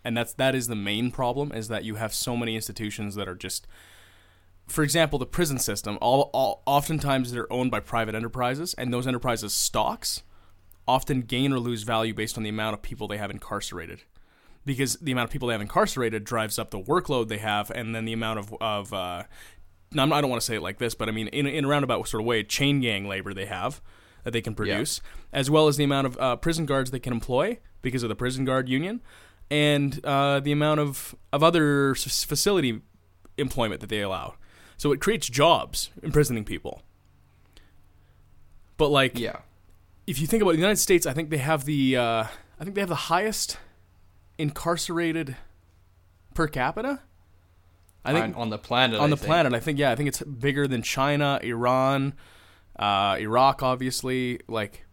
[0.05, 3.29] and that's that is the main problem is that you have so many institutions that
[3.29, 3.67] are just
[4.67, 9.07] for example the prison system all, all oftentimes they're owned by private enterprises and those
[9.07, 10.23] enterprises stocks
[10.89, 14.01] often gain or lose value based on the amount of people they have incarcerated
[14.65, 17.95] because the amount of people they have incarcerated drives up the workload they have and
[17.95, 19.25] then the amount of, of uh,
[19.97, 22.07] I'm- don't want to say it like this, but I mean, in, in a roundabout
[22.09, 23.81] sort of way, chain gang labor they have
[24.25, 25.01] that they can produce,
[25.33, 28.15] as well as the amount of uh, prison guards they can employ because of the
[28.15, 29.01] prison guard union,
[29.51, 32.81] and uh, the amount of, of other s- facility
[33.37, 34.35] employment that they allow.
[34.77, 36.83] So it creates jobs imprisoning people.
[38.77, 39.39] But like, Yeah.
[40.07, 42.25] if you think about the United States, I think they have the uh,
[42.61, 43.59] I think they have the highest
[44.43, 45.37] incarcerated
[46.35, 47.01] per capita.
[48.05, 48.99] I think on, the planet.
[48.99, 49.27] on I the think.
[49.29, 49.55] planet.
[49.55, 52.15] I think yeah, I think it's bigger than China, Iran,
[52.77, 54.41] uh, Iraq, obviously.
[54.49, 54.85] Like,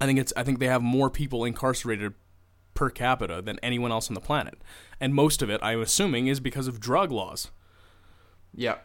[0.00, 2.14] I think it's I think they have more people incarcerated
[2.74, 4.60] per capita than anyone else on the planet,
[5.00, 7.52] and most of it, I'm assuming, is because of drug laws.
[8.52, 8.78] Yeah.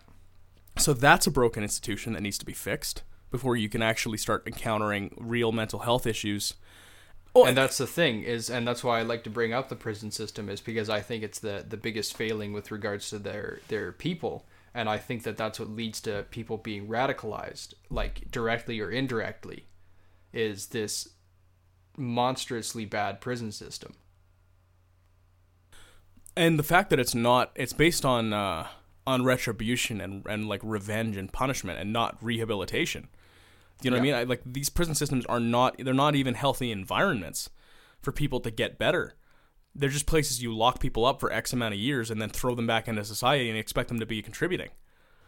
[0.78, 4.44] So that's a broken institution that needs to be fixed before you can actually start
[4.46, 6.54] encountering real mental health issues.
[7.34, 9.76] Oh, and that's the thing is and that's why I like to bring up the
[9.76, 13.60] prison system is because I think it's the the biggest failing with regards to their
[13.70, 18.82] their people and I think that that's what leads to people being radicalized like directly
[18.82, 19.66] or indirectly
[20.34, 21.10] is this
[21.98, 23.94] monstrously bad prison system.
[26.36, 28.68] and the fact that it's not it's based on uh,
[29.06, 33.08] on retribution and and like revenge and punishment and not rehabilitation.
[33.82, 34.14] Do you know what I mean?
[34.14, 37.50] I, like these prison systems are not they're not even healthy environments
[38.02, 39.16] for people to get better.
[39.74, 42.56] They're just places you lock people up for X amount of years and then throw
[42.56, 44.70] them back into society and expect them to be contributing.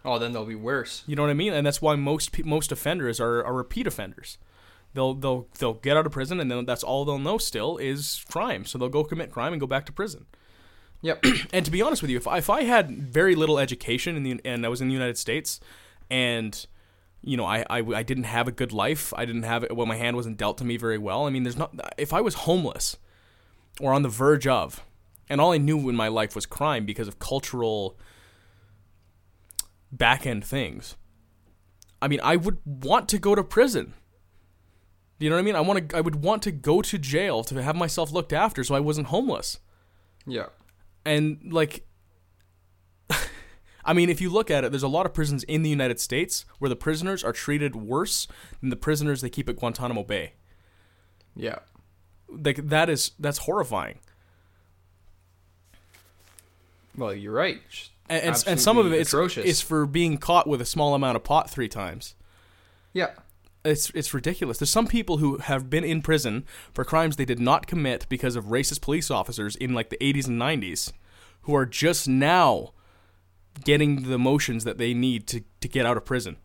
[0.05, 1.03] Oh, then they'll be worse.
[1.07, 1.53] You know what I mean?
[1.53, 4.37] And that's why most most offenders are, are repeat offenders.
[4.93, 8.23] They'll they'll they'll get out of prison and then that's all they'll know still is
[8.29, 8.65] crime.
[8.65, 10.25] So they'll go commit crime and go back to prison.
[11.01, 11.25] Yep.
[11.53, 14.23] And to be honest with you, if I, if I had very little education in
[14.23, 15.59] the and I was in the United States,
[16.09, 16.65] and
[17.23, 19.85] you know I, I, I didn't have a good life, I didn't have it well,
[19.87, 21.25] my hand wasn't dealt to me very well.
[21.25, 22.97] I mean, there's not if I was homeless
[23.79, 24.83] or on the verge of,
[25.29, 27.97] and all I knew in my life was crime because of cultural
[29.91, 30.95] back end things.
[32.01, 33.93] I mean, I would want to go to prison.
[35.19, 35.55] Do you know what I mean?
[35.55, 35.97] I want to.
[35.97, 39.07] I would want to go to jail to have myself looked after, so I wasn't
[39.07, 39.59] homeless
[40.25, 40.47] Yeah.
[41.05, 41.85] and like
[43.85, 45.99] I mean, if you look at it, there's a lot of prisons in the United
[45.99, 48.27] States where the prisoners are treated worse
[48.61, 50.33] than the prisoners they keep at Guantanamo Bay.
[51.35, 51.59] Yeah.
[52.29, 53.99] Like that is that's horrifying.
[56.97, 57.61] Well, you're right.
[58.09, 61.15] And, and, and some of it it's, it's for being caught with a small amount
[61.15, 62.15] of pot three times.
[62.91, 63.11] yeah,
[63.63, 64.57] It's it's ridiculous.
[64.59, 68.35] There's some people who have been in prison for crimes they did not commit because
[68.35, 70.91] of racist police officers in like the 80s and 90s,
[71.43, 72.73] who are just now
[73.63, 76.37] getting the motions that they need to, to get out of prison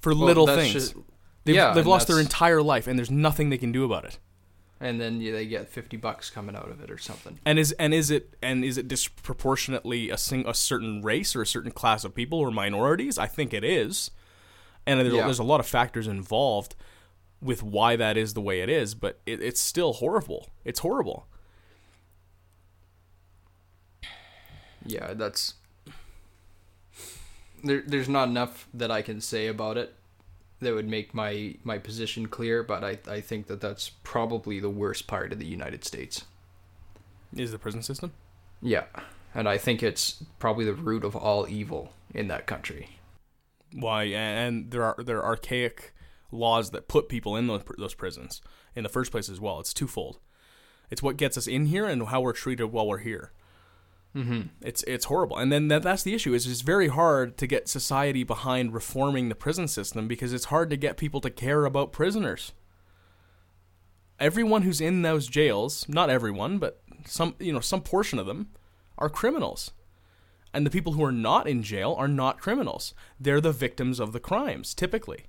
[0.00, 0.72] for Well, little things.
[0.72, 0.94] just-
[1.44, 4.18] they've yeah, they've lost their entire life, and there's nothing they can do about it.
[4.80, 7.38] and then yeah, they get fifty bucks coming out of it or something.
[7.44, 11.42] And is and is it and is it disproportionately a sing, a certain race or
[11.42, 13.18] a certain class of people or minorities?
[13.18, 14.10] I think it is,
[14.86, 15.24] and there's, Yeah.
[15.24, 16.76] there's a lot of factors involved
[17.40, 18.94] with why that is the way it is.
[18.94, 20.48] But it, it's still horrible.
[20.64, 21.26] It's horrible.
[24.84, 25.54] Yeah, that's
[27.62, 27.82] there.
[27.86, 29.94] There's not enough that I can say about it
[30.60, 34.70] that would make my my position clear, but I I think that that's probably the
[34.70, 36.24] worst part of the United States.
[37.34, 38.12] Is the prison system?
[38.62, 38.84] Yeah,
[39.34, 42.98] and I think it's probably the root of all evil in that country.
[43.72, 44.04] Why?
[44.04, 45.92] And there are there are archaic
[46.30, 48.40] laws that put people in those those prisons
[48.74, 49.60] in the first place as well.
[49.60, 50.18] It's twofold.
[50.90, 53.32] It's what gets us in here and how we're treated while we're here.
[54.18, 54.40] Mm-hmm.
[54.62, 56.34] It's it's horrible, and then that, that's the issue.
[56.34, 60.70] Is it's very hard to get society behind reforming the prison system because it's hard
[60.70, 62.52] to get people to care about prisoners.
[64.18, 68.48] Everyone who's in those jails, not everyone, but some you know some portion of them,
[68.98, 69.70] are criminals,
[70.52, 72.94] and the people who are not in jail are not criminals.
[73.20, 75.26] They're the victims of the crimes typically.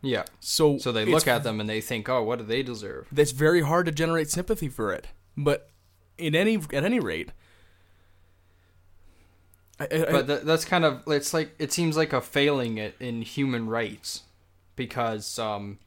[0.00, 0.24] Yeah.
[0.40, 3.32] So So they look at them and they think, "Oh, what do they deserve?" It's
[3.32, 5.68] very hard to generate sympathy for it, but
[6.16, 7.32] in any at any rate.
[9.90, 13.22] I, I, But th- that's kind of it's like it seems like a failing in
[13.22, 14.22] human rights
[14.76, 15.78] because um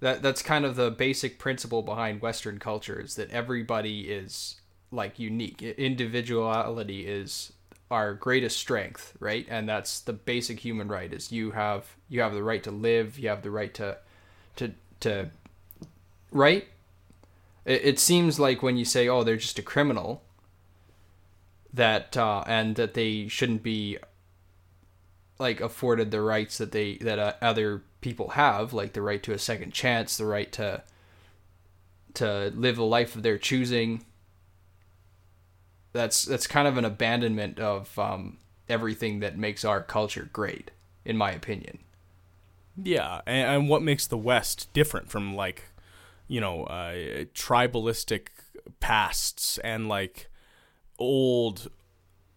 [0.00, 5.18] that that's kind of the basic principle behind western culture is that everybody is like
[5.18, 5.60] unique.
[5.62, 7.52] Individuality is
[7.90, 9.46] our greatest strength, right?
[9.48, 13.18] And that's the basic human right is you have you have the right to live,
[13.18, 13.98] you have the right to
[14.56, 15.30] to to
[16.30, 16.68] right?
[17.64, 20.22] It, it seems like when you say, "Oh, they're just a criminal,"
[21.72, 23.98] that uh, and that they shouldn't be
[25.38, 29.32] like afforded the rights that they that uh, other people have, like the right to
[29.32, 30.82] a second chance, the right to
[32.14, 34.04] to live a life of their choosing.
[35.92, 40.70] That's that's kind of an abandonment of um, everything that makes our culture great,
[41.04, 41.78] in my opinion.
[42.80, 45.64] Yeah, and, and what makes the West different from like,
[46.28, 48.28] you know, uh, tribalistic
[48.80, 50.28] pasts and like
[50.98, 51.68] old,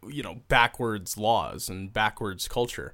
[0.08, 2.94] you know, backwards laws and backwards culture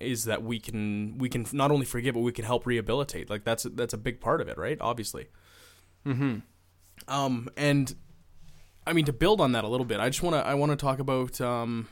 [0.00, 3.30] is that we can we can not only forgive but we can help rehabilitate.
[3.30, 4.78] Like that's that's a big part of it, right?
[4.80, 5.28] Obviously.
[6.06, 6.38] Mm-hmm.
[7.08, 7.94] Um, and
[8.86, 10.72] I mean to build on that a little bit, I just want to I want
[10.72, 11.88] to talk about um,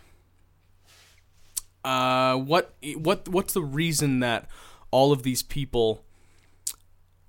[1.84, 4.48] uh, what what what's the reason that
[4.90, 6.04] all of these people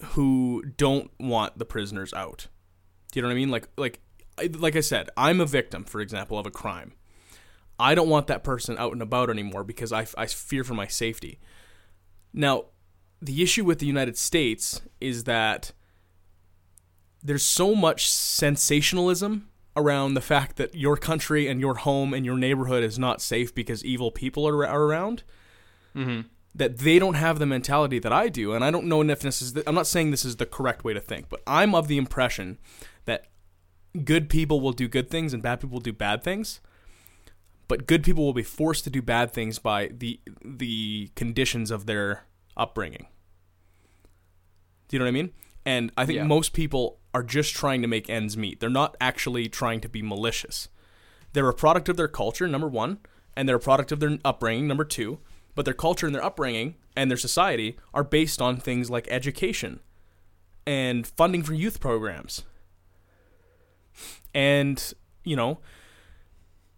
[0.09, 2.47] who don't want the prisoners out?
[3.11, 3.49] Do you know what I mean?
[3.49, 3.99] Like like
[4.57, 6.93] like I said, I'm a victim, for example, of a crime.
[7.79, 10.87] I don't want that person out and about anymore because I, I fear for my
[10.87, 11.39] safety.
[12.33, 12.65] Now,
[13.21, 15.71] the issue with the United States is that
[17.23, 22.37] there's so much sensationalism around the fact that your country and your home and your
[22.37, 25.23] neighborhood is not safe because evil people are, are around
[25.95, 26.27] Mm-hmm.
[26.53, 28.51] that they don't have the mentality that I do.
[28.53, 30.83] And I don't know if this is, the, I'm not saying this is the correct
[30.83, 32.57] way to think, but I'm of the impression
[33.05, 33.27] that
[34.03, 36.59] good people will do good things and bad people will do bad things.
[37.67, 41.85] But good people will be forced to do bad things by the the conditions of
[41.87, 43.07] their upbringing.
[44.87, 45.31] Do you know what I mean?
[45.65, 46.25] And I think Yeah.
[46.25, 48.59] most people are just trying to make ends meet.
[48.59, 50.69] They're not actually trying to be malicious.
[51.33, 52.99] They're a product of their culture, number one,
[53.35, 55.19] and they're a product of their upbringing, number two.
[55.55, 59.79] But their culture and their upbringing and their society are based on things like education
[60.67, 62.43] and funding for youth programs.
[64.33, 65.59] And, you know,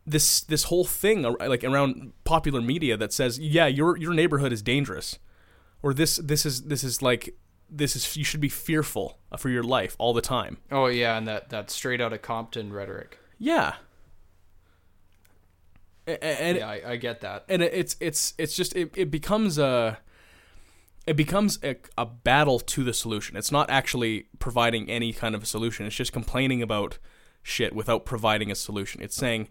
[0.06, 4.62] this this whole thing like around popular media that says, "Yeah, your your neighborhood is
[4.62, 5.20] dangerous."
[5.84, 7.36] Or this this is this is like
[7.70, 10.58] this is you should be fearful for your life all the time.
[10.72, 13.20] Oh yeah, and that that straight out of Compton rhetoric.
[13.38, 13.76] Yeah.
[16.08, 17.44] A- a- And yeah, I, I get that.
[17.50, 20.00] and it's it's it's just it, it becomes a
[21.08, 23.38] it becomes a, a battle to the solution.
[23.38, 25.86] It's not actually providing any kind of a solution.
[25.86, 27.00] It's just complaining about
[27.42, 29.02] shit without providing a solution.
[29.02, 29.48] It's saying,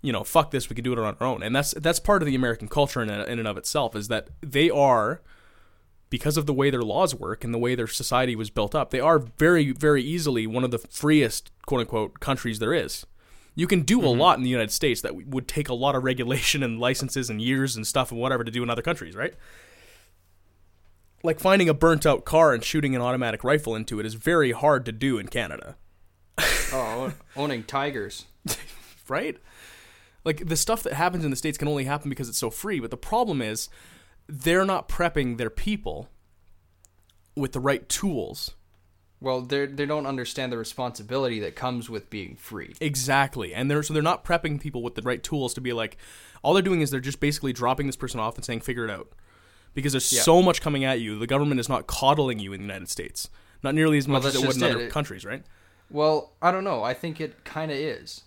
[0.00, 1.42] you know, fuck this, we can do it on our own.
[1.42, 4.30] And that's that's part of the American culture in, in and of itself is that
[4.40, 5.20] they are
[6.08, 8.90] because of the way their laws work and the way their society was built up,
[8.90, 13.06] they are very, very easily one of the freest, quote unquote, countries there is.
[13.54, 14.18] You can do a mm-hmm.
[14.18, 17.40] lot in the United States that would take a lot of regulation and licenses and
[17.40, 19.34] years and stuff and whatever to do in other countries, right?
[21.22, 24.52] Like finding a burnt out car and shooting an automatic rifle into it is very
[24.52, 25.76] hard to do in Canada,
[26.72, 28.24] Oh, owning tigers.
[29.08, 29.36] right?
[30.24, 32.80] Like the stuff that happens in the States can only happen because it's so free,
[32.80, 33.68] but the problem is
[34.28, 36.08] they're not prepping their people
[37.36, 38.52] with the right tools.
[39.20, 42.74] Well, they they don't understand the responsibility that comes with being free.
[42.80, 43.52] Exactly.
[43.52, 45.98] And they're so they're not prepping people with the right tools to be like
[46.42, 48.90] all they're doing is they're just basically dropping this person off and saying figure it
[48.90, 49.08] out.
[49.74, 50.22] Because there's Yeah.
[50.22, 51.18] so much coming at you.
[51.18, 53.28] The government is not coddling you in the United States.
[53.62, 54.90] Not nearly as much as it would in just other it.
[54.90, 55.44] countries, right?
[55.90, 56.82] Well, I don't know.
[56.82, 58.22] I think it kind of is.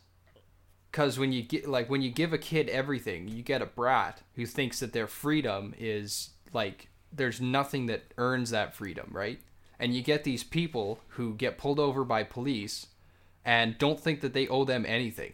[0.92, 4.22] Cuz when you get like when you give a kid everything, you get a brat
[4.36, 9.40] who thinks that their freedom is like there's nothing that earns that freedom, right?
[9.80, 12.88] And you get these people who get pulled over by police
[13.44, 15.34] and don't think that they owe them anything,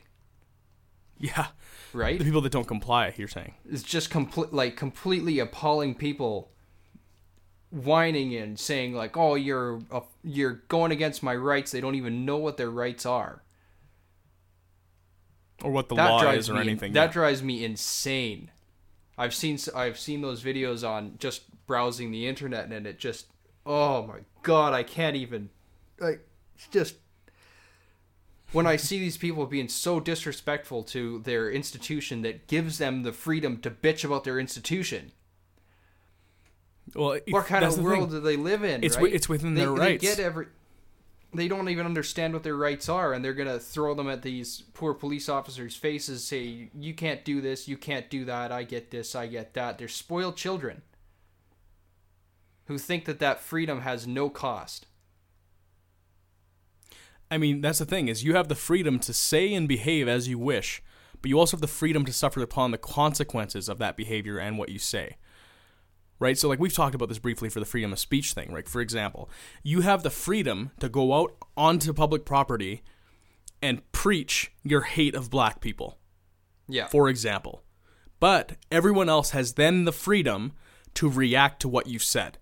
[1.19, 1.47] Yeah.
[1.93, 2.17] right?
[2.17, 3.53] The people that don't comply, you're saying.
[3.69, 6.51] It's just complete like completely appalling people
[7.71, 12.25] whining and saying like, "Oh, you're uh, you're going against my rights." They don't even
[12.25, 13.43] know what their rights are.
[15.61, 16.93] Or what the that law is or me anything.
[16.93, 17.11] that yeah.
[17.11, 18.51] drives me insane.
[19.17, 23.27] I've seen I've seen those videos on just browsing the internet and it just
[23.65, 25.49] oh my god, I can't even
[25.99, 26.95] like it's just
[28.51, 33.11] when I see these people being so disrespectful to their institution that gives them the
[33.13, 35.11] freedom to bitch about their institution.
[36.95, 37.85] well, What kind of the thing.
[37.85, 38.83] world do they live in?
[38.83, 39.01] It's right?
[39.01, 40.01] wi- it's within they, their they rights.
[40.03, 40.47] get every.
[41.31, 44.63] They don't even understand what their rights are, and they're gonna throw them at these
[44.73, 46.23] poor police officers' faces.
[46.23, 47.67] Say, "You can't do this.
[47.67, 48.51] You can't do that.
[48.51, 49.13] I get this.
[49.13, 50.81] I get that." They're spoiled children
[52.65, 54.87] who think that that freedom has no cost.
[57.31, 60.27] I mean, that's the thing is you have the freedom to say and behave as
[60.27, 60.81] you wish,
[61.21, 64.57] but you also have the freedom to suffer upon the consequences of that behavior and
[64.57, 65.17] what you say.
[66.19, 66.37] Right?
[66.37, 68.67] So like we've talked about this briefly for the freedom of speech thing, right?
[68.67, 69.29] For example,
[69.63, 72.81] you have the freedom to go out onto public property
[73.61, 75.97] and preach your hate of black people,
[76.67, 76.87] Yeah.
[76.87, 77.63] for example.
[78.19, 80.53] But everyone else has then the freedom
[80.95, 82.37] to react to what you said.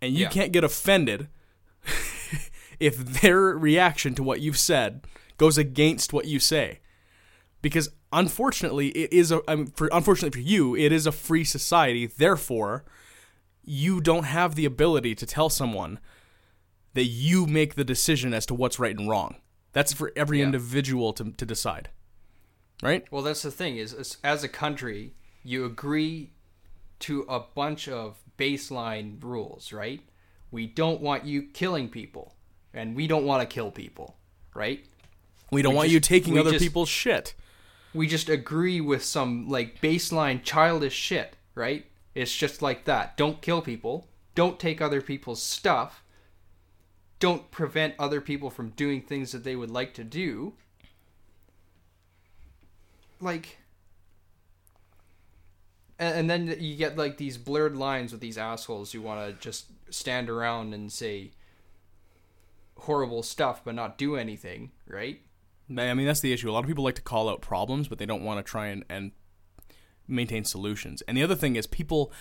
[0.00, 0.30] And you Yeah.
[0.30, 1.28] can't get offended
[2.80, 5.04] if their reaction to what you've said
[5.36, 6.80] goes against what you say.
[7.62, 11.44] Because unfortunately, it is a I mean, for unfortunately for you, it is a free
[11.44, 12.06] society.
[12.06, 12.84] Therefore,
[13.62, 16.00] you don't have the ability to tell someone
[16.94, 19.36] that you make the decision as to what's right and wrong.
[19.72, 20.46] That's for every Yeah.
[20.46, 21.90] individual to, to decide.
[22.82, 23.04] Right?
[23.12, 25.14] Well, that's the thing is, is as a country,
[25.44, 26.32] you agree
[27.00, 30.00] to a bunch of baseline rules, right?
[30.50, 32.34] We don't want you killing people,
[32.74, 34.16] and we don't want to kill people,
[34.54, 34.84] right?
[35.50, 37.34] We don't We want just- you taking other just- people's shit.
[37.92, 41.86] We just agree with some like baseline childish shit, right?
[42.14, 43.16] It's just like that.
[43.16, 44.08] Don't kill people.
[44.36, 46.04] Don't take other people's stuff.
[47.18, 50.54] Don't prevent other people from doing things that they would like to do.
[53.20, 53.58] Like
[55.98, 59.66] and, then you get like these blurred lines with these assholes who want to just
[59.90, 61.32] stand around and say
[62.80, 65.20] horrible stuff but not do anything, right?
[65.76, 66.50] I mean, that's the issue.
[66.50, 68.66] A lot of people like to call out problems, but they don't want to try
[68.66, 69.12] and, and
[70.08, 71.00] maintain solutions.
[71.02, 72.12] And the other thing is, people,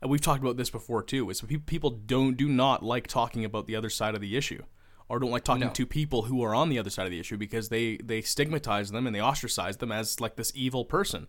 [0.00, 3.66] and we've talked about this before too, is people don't do not like talking about
[3.66, 4.62] the other side of the issue,
[5.08, 5.70] or don't like talking No.
[5.72, 8.90] to people who are on the other side of the issue because they they stigmatize
[8.90, 11.26] them and they ostracize them as like this evil person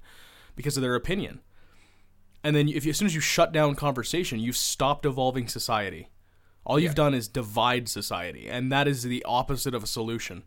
[0.55, 1.41] because of their opinion.
[2.41, 6.07] And then if you, as soon as you shut down conversation, you've stopped evolving society.
[6.65, 6.95] All you've Yeah.
[6.95, 10.43] done is divide society, and that is the opposite of a solution.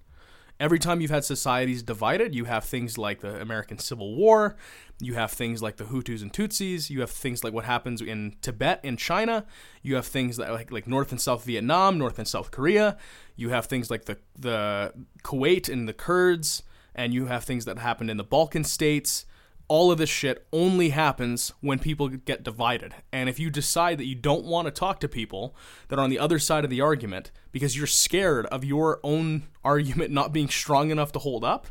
[0.61, 4.57] Every time you've had societies divided, you have things like the American Civil War,
[4.99, 8.35] you have things like the Hutus and Tutsis, you have things like what happens in
[8.43, 9.47] Tibet in China,
[9.83, 12.97] you have things that like like North and South Vietnam, North and South Korea,
[13.37, 17.79] you have things like the the Kuwait and the Kurds, and you have things that
[17.79, 19.27] happened in the Balkan states.
[19.69, 22.95] All of this shit only happens when people get divided.
[23.13, 25.55] And if you decide that you don't want to talk to people
[25.89, 29.45] that are on the other side of the argument because you're scared of your own
[29.65, 31.67] argument not being strong enough to hold up,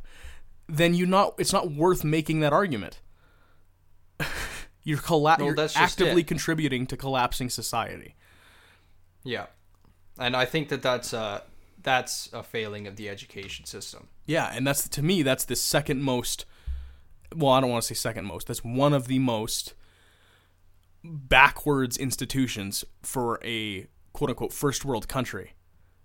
[0.67, 3.01] then you not it's not worth making that argument.
[4.83, 8.15] you're colla- No, you're actively contributing to collapsing society.
[9.23, 9.47] Yeah,
[10.19, 11.41] and I think that that's uh
[11.81, 14.07] that's a failing of the education system.
[14.25, 16.45] Yeah, and that's to me that's the second most
[17.35, 18.47] well, I don't want to say second most.
[18.47, 19.73] That's one of the most
[21.03, 25.53] backwards institutions for a quote unquote first world country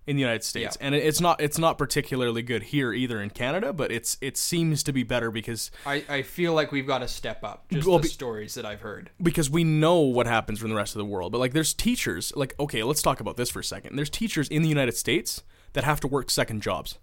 [0.04, 0.86] in the United States, Yeah.
[0.86, 4.82] and it's not it's not particularly good here either in Canada, but it's it seems
[4.82, 7.98] to be better because I, I feel like we've got to step up just Well,
[7.98, 9.10] the be- stories that I've heard.
[9.22, 11.30] because we know what happens from the rest of the world.
[11.30, 12.32] But like, there's teachers.
[12.34, 13.94] Like, okay, let's talk about this for a second.
[13.94, 15.44] There's teachers in the United States
[15.74, 16.98] that have to work second jobs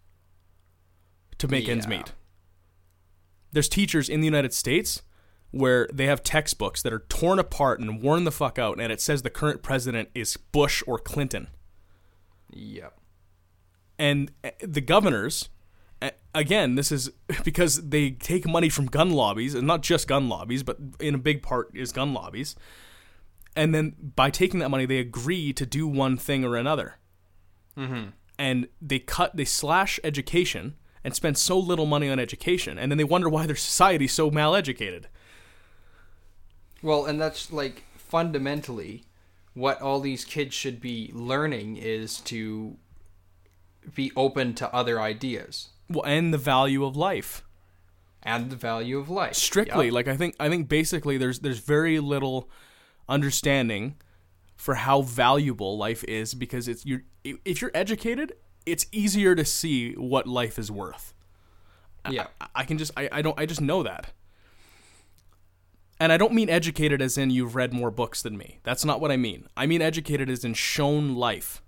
[1.38, 2.12] to make ends meet.
[3.52, 5.02] There's teachers in the United States
[5.52, 9.02] where they have textbooks that are torn apart and worn the fuck out, and it
[9.02, 11.48] says the current president is Bush or Clinton.
[12.52, 13.00] Yep.
[14.00, 15.50] and uh, the governors
[16.02, 17.12] uh, again this is
[17.44, 21.18] because they take money from gun lobbies and not just gun lobbies but in a
[21.20, 22.56] big part is gun lobbies
[23.56, 26.96] and then by taking that money they agree to do one thing or another
[27.78, 28.10] Mm-hmm.
[28.40, 32.98] and they cut they slash education and spend so little money on education and then
[32.98, 35.08] they wonder why their society's so maleducated
[36.82, 39.04] Well, and that's like fundamentally
[39.54, 42.78] what all these kids should be learning is to
[43.96, 47.44] be open to other ideas well and the value of life
[48.22, 49.34] and the value of life.
[49.36, 49.94] strictly Yep.
[49.94, 52.50] like i think i think basically there's there's very little
[53.08, 53.96] understanding
[54.56, 58.34] for how valuable life is because it's you if you're educated
[58.66, 61.14] it's easier to see what life is worth
[62.10, 62.28] yeah.
[62.42, 64.12] I- i can just I, I don't i just know that
[66.00, 69.00] and i don't mean educated as in you've read more books than me that's not
[69.02, 71.62] what i mean i mean educated as in shown life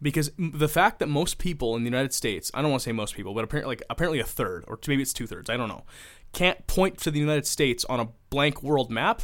[0.00, 2.92] because the fact that most people in the United States, I don't want to say
[2.92, 5.68] most people, but apparently, like, apparently a third, or maybe it's two thirds, I don't
[5.68, 5.84] know,
[6.32, 9.22] can't point to the United States on a blank world map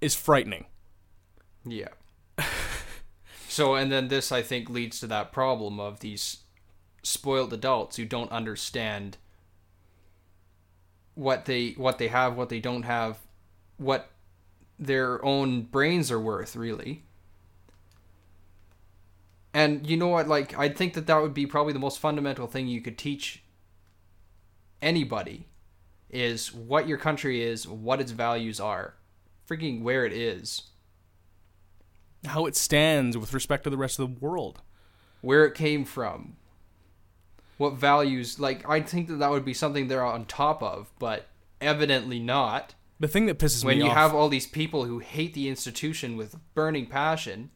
[0.00, 0.66] is frightening.
[1.64, 1.88] Yeah.
[3.50, 6.38] so, and then this, I think, leads to that problem of these
[7.02, 9.16] spoiled adults who don't understand
[11.16, 13.18] what they what they have, what they don't have,
[13.76, 14.10] what
[14.78, 17.02] their own brains are worth, really.
[19.52, 20.28] And you know what?
[20.28, 23.42] Like, I think that that would be probably the most fundamental thing you could teach
[24.80, 25.48] anybody
[26.08, 28.94] is what your country is, what its values are,
[29.48, 30.69] freaking where it is.
[32.26, 34.60] How it stands with respect to the rest of the world.
[35.22, 36.36] where it came from,
[37.58, 38.40] what values.
[38.40, 41.26] Like, I think that that would be something they're on top of, but
[41.60, 42.74] evidently not.
[42.98, 45.34] The thing that pisses When me off when you have all these people who hate
[45.34, 47.50] the institution with burning passion,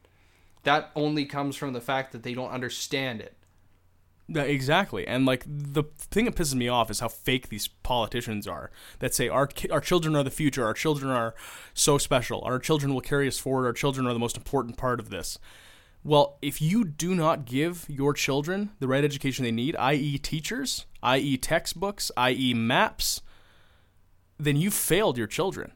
[0.62, 3.36] that only comes from the fact that they don't understand it.
[4.28, 5.06] Exactly.
[5.06, 8.70] And like the thing that pisses me off is how fake these politicians are
[9.00, 11.34] that say our ki- our children are the future, our children are
[11.74, 14.98] so special, our children will carry us forward, our children are the most important part
[14.98, 15.38] of this.
[16.02, 20.84] Well, if you do not give your children the right education they need, i.e., teachers,
[21.02, 23.22] i.e., textbooks, i.e., maps,
[24.38, 25.72] then you failed your children.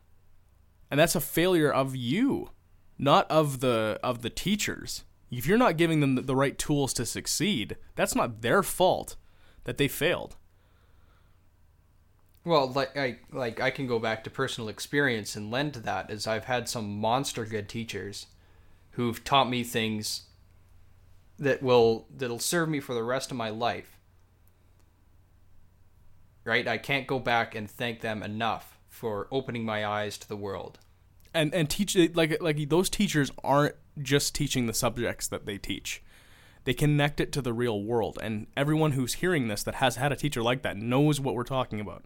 [0.90, 2.50] And that's a failure of you,
[2.98, 5.04] not of the of the teachers.
[5.30, 9.16] If you're not giving them the, right tools to succeed, that's not their fault
[9.64, 10.36] that they failed.
[12.44, 16.10] Well, like I like I can go back to personal experience and lend to that
[16.10, 18.26] as I've had some monster good teachers
[18.92, 20.22] who've taught me things
[21.38, 23.98] that will that'll serve me for the rest of my life.
[26.44, 26.66] Right?
[26.66, 30.78] I can't go back and thank them enough for opening my eyes to the world.
[31.34, 36.02] and and teach like like those teachers aren't just teaching the subjects that they teach.
[36.64, 40.12] They connect it to the real world and everyone who's hearing this that has had
[40.12, 42.04] a teacher like that knows what we're talking about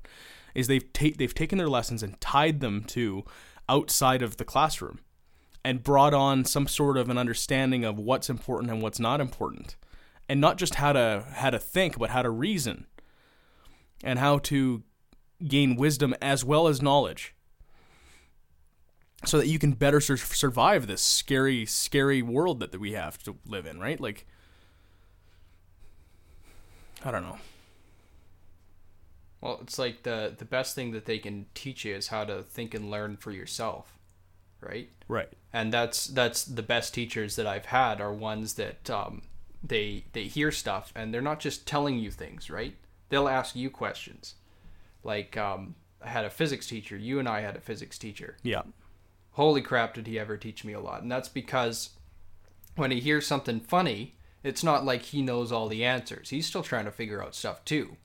[0.55, 3.25] is they've ta- they've taken their lessons and tied them to
[3.69, 5.01] outside of the classroom
[5.65, 9.77] and brought on some sort of an understanding of what's important and what's not important
[10.29, 12.87] and not just how to how to think but how to reason
[14.05, 14.83] and how to
[15.47, 17.35] gain wisdom as well as knowledge
[19.25, 23.23] so that you can better sur- survive this scary, scary world that, that we have
[23.25, 24.01] to live in, right?
[24.01, 24.27] Like,
[27.05, 27.39] I don't know.
[29.41, 32.43] Well, it's like the the best thing that they can teach you is how to
[32.45, 33.99] think and learn for yourself,
[34.61, 34.89] right?
[35.09, 35.29] Right.
[35.53, 39.23] and that's that's the best teachers that I've had are ones that um,
[39.63, 42.77] they they hear stuff and they're not just telling you things, right?
[43.09, 44.37] They'll ask you questions.
[45.03, 46.97] Like um, I had a physics teacher.
[46.97, 48.37] You and I had a physics teacher.
[48.45, 48.63] Yeah.
[49.33, 51.03] Holy crap, did he ever teach me a lot?
[51.03, 51.91] And that's because
[52.77, 56.31] when he hears something funny, it's not like he knows all the answers.
[56.31, 57.97] He's still trying to figure out stuff too,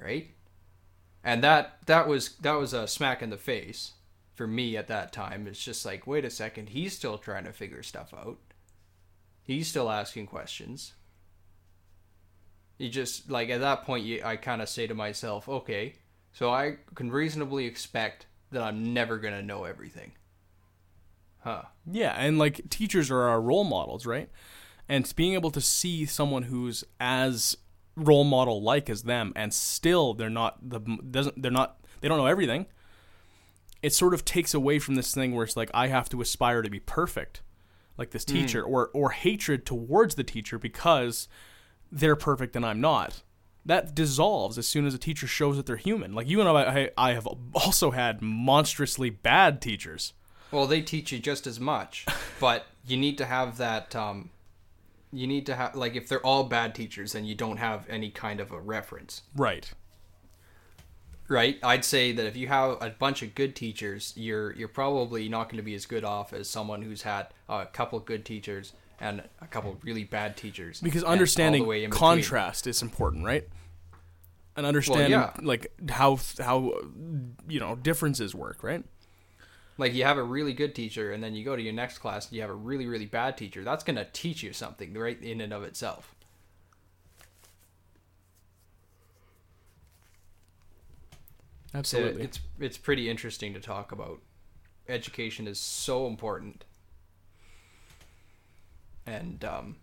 [0.00, 0.30] right?
[1.22, 3.92] And that that was that was a smack in the face
[4.34, 5.46] for me at that time.
[5.46, 8.38] It's just like, wait a second, he's still trying to figure stuff out.
[9.42, 10.94] He's still asking questions.
[12.78, 15.96] You just like at that point, you, I kind of say to myself, okay,
[16.32, 20.12] so I can reasonably expect that I'm never gonna know everything.
[21.40, 21.62] Huh.
[21.90, 24.28] Yeah, and like teachers are our role models, right?
[24.88, 27.56] and being able to see someone who's as
[27.94, 30.78] role model like as them and still they're not the
[31.10, 32.66] doesn't they're not they don't know everything
[33.82, 36.62] it sort of takes away from this thing where it's like i have to aspire
[36.62, 37.42] to be perfect
[37.96, 38.34] like this hmm.
[38.34, 41.26] teacher or or hatred towards the teacher because
[41.90, 43.22] they're perfect and i'm not
[43.66, 46.88] that dissolves as soon as a teacher shows that they're human like you and i
[46.96, 50.12] i have also had monstrously bad teachers
[50.50, 52.06] Well, they teach you just as much,
[52.40, 53.94] but you need to have that.
[53.94, 54.30] Um,
[55.12, 58.10] you need to have like if they're all bad teachers, then you don't have any
[58.10, 59.72] kind of a reference, right
[61.28, 61.58] right?
[61.62, 65.44] I'd say that if you have a bunch of good teachers, you're you're probably not
[65.44, 69.22] going to be as good off as someone who's had a couple good teachers and
[69.40, 70.80] a couple really bad teachers.
[70.80, 72.00] because understanding the way in between.
[72.00, 73.46] contrast is important right
[74.56, 75.30] and understanding yeah.
[75.40, 76.72] like how how
[77.48, 78.84] you know differences work right
[79.78, 82.26] Like you have a really good teacher, and then you go to your next class
[82.26, 83.62] and you have a really really bad teacher.
[83.62, 86.14] That's going to teach you something, right, in and of itself.
[91.72, 94.20] So absolutely it's it's pretty interesting to talk about.
[94.88, 96.64] Education is so important,
[99.06, 99.76] and um,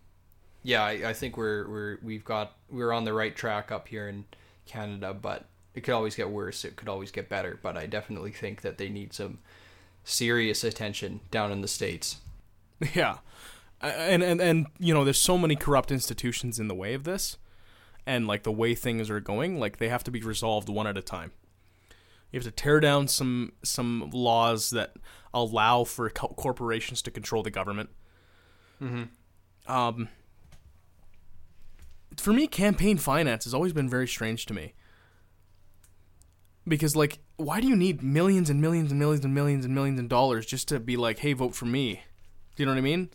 [0.64, 4.08] yeah, I, I think we're we're we've got we're on the right track up here
[4.08, 4.24] in
[4.66, 6.64] Canada, but it could always get worse.
[6.64, 9.38] It could always get better, but I definitely think that they need some
[10.06, 12.20] serious attention down in the states.
[12.94, 13.18] Yeah,
[13.80, 17.36] and and and you know, there's so many corrupt institutions in the way of this,
[18.06, 20.96] and like the way things are going, like they have to be resolved one at
[20.96, 21.32] a time.
[22.30, 24.94] You have to tear down some some laws that
[25.32, 27.90] allow for co- corporations to control the government.
[28.82, 29.72] Mm-hmm.
[29.72, 30.08] Um,
[32.16, 34.74] for me, campaign finance has always been very strange to me.
[36.68, 40.00] Because like, why do you need millions and millions and millions and millions and millions
[40.00, 42.02] of dollars just to be like, hey, vote for me?
[42.56, 43.10] Do you know what I mean?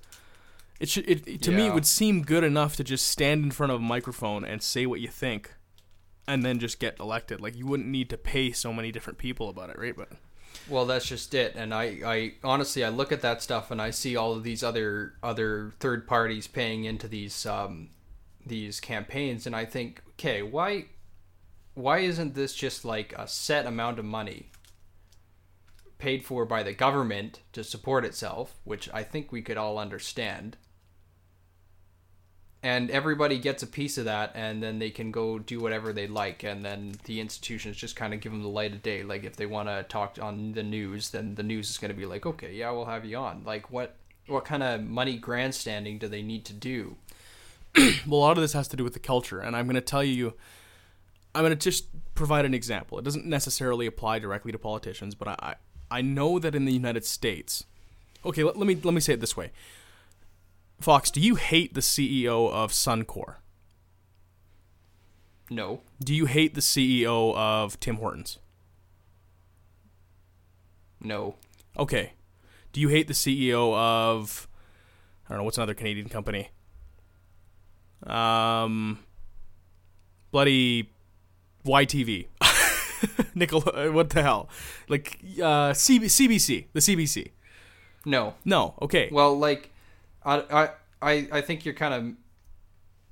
[0.80, 1.08] It should.
[1.10, 3.80] It, it- to me, it would seem good enough to just stand in front of
[3.80, 5.54] a microphone and say what you think,
[6.28, 7.41] and then just get elected.
[7.41, 9.95] Like you wouldn't need to pay so many different people about it, right?
[9.95, 10.10] But
[10.70, 11.54] Well, that's just it.
[11.56, 14.64] And I, I honestly, I look at that stuff and I see all of these
[14.64, 17.89] other other third parties paying into these um,
[18.45, 20.86] these campaigns, and I think, okay, why
[21.74, 24.51] why isn't this just like a set amount of money
[26.01, 30.57] paid for by the government to support itself, which I think we could all understand.
[32.63, 36.07] And everybody gets a piece of that, and then they can go do whatever they
[36.07, 39.03] like, and then the institutions just kind of give them the light of day.
[39.03, 41.97] Like if they want to talk on the news, then the news is going to
[41.97, 43.43] be like, okay, yeah, we'll have you on.
[43.45, 43.95] Like what
[44.28, 46.97] what kind of money grandstanding do they need to do?
[47.78, 49.82] well, a lot of this has to do with the culture, and I'm going to
[49.82, 50.34] tell you.
[51.34, 52.97] I'm going to just provide an example.
[52.99, 55.55] It doesn't necessarily apply directly to politicians, but I,
[55.89, 57.65] I know that in the United States.
[58.25, 59.51] Okay, let, let me let me say it this way.
[60.79, 63.36] Fox, do you hate the CEO of Suncor?
[65.49, 68.38] No, Do you hate the CEO of Tim Hortons?
[71.01, 71.36] no,
[71.77, 72.13] Okay.
[72.73, 74.47] Do you hate the CEO of
[75.25, 76.49] I don't know what's another Canadian company?
[78.05, 78.99] Um
[80.32, 80.89] bloody
[81.66, 82.28] YTV.
[83.36, 84.49] Nickel what the hell?
[84.88, 87.32] Like uh CB, CBC, the CBC.
[88.05, 88.36] no.
[88.45, 89.09] No, okay.
[89.12, 89.72] Well, like,
[90.24, 90.70] I I
[91.01, 92.14] I, I think you're kind of.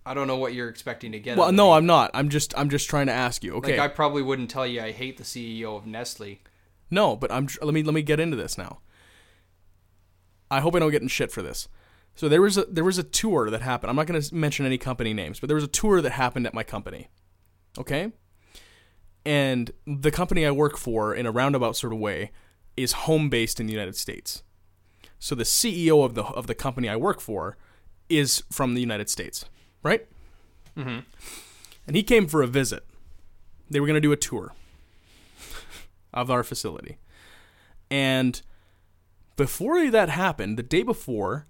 [0.06, 1.38] I don't know what you're expecting to get.
[1.38, 1.74] well, no.
[1.74, 2.12] I'm not.
[2.14, 3.54] I'm just I'm just trying to ask you.
[3.56, 3.78] Okay.
[3.78, 6.40] Like I probably wouldn't tell you I hate the CEO of Nestle.
[6.90, 8.80] No, but I'm let me let me get into this now.
[10.52, 11.68] I hope I don't get in shit for this.
[12.16, 13.90] So there was a there was a tour that happened.
[13.90, 16.48] I'm not going to mention any company names, but there was a tour that happened
[16.48, 17.10] at my company.
[17.78, 18.12] Okay?
[19.26, 22.32] And the company I work for in a roundabout sort of way
[22.78, 24.44] is home based in the United States.
[25.20, 27.58] So the CEO of the of the company I work for
[28.08, 29.46] is from the United States,
[29.84, 30.08] right?
[30.78, 31.00] Mm-hmm.
[31.88, 32.86] And he came for a visit.
[33.70, 34.54] They were going to do a tour
[36.14, 36.98] of our facility.
[37.92, 38.42] And
[39.36, 41.46] before that happened, the day before,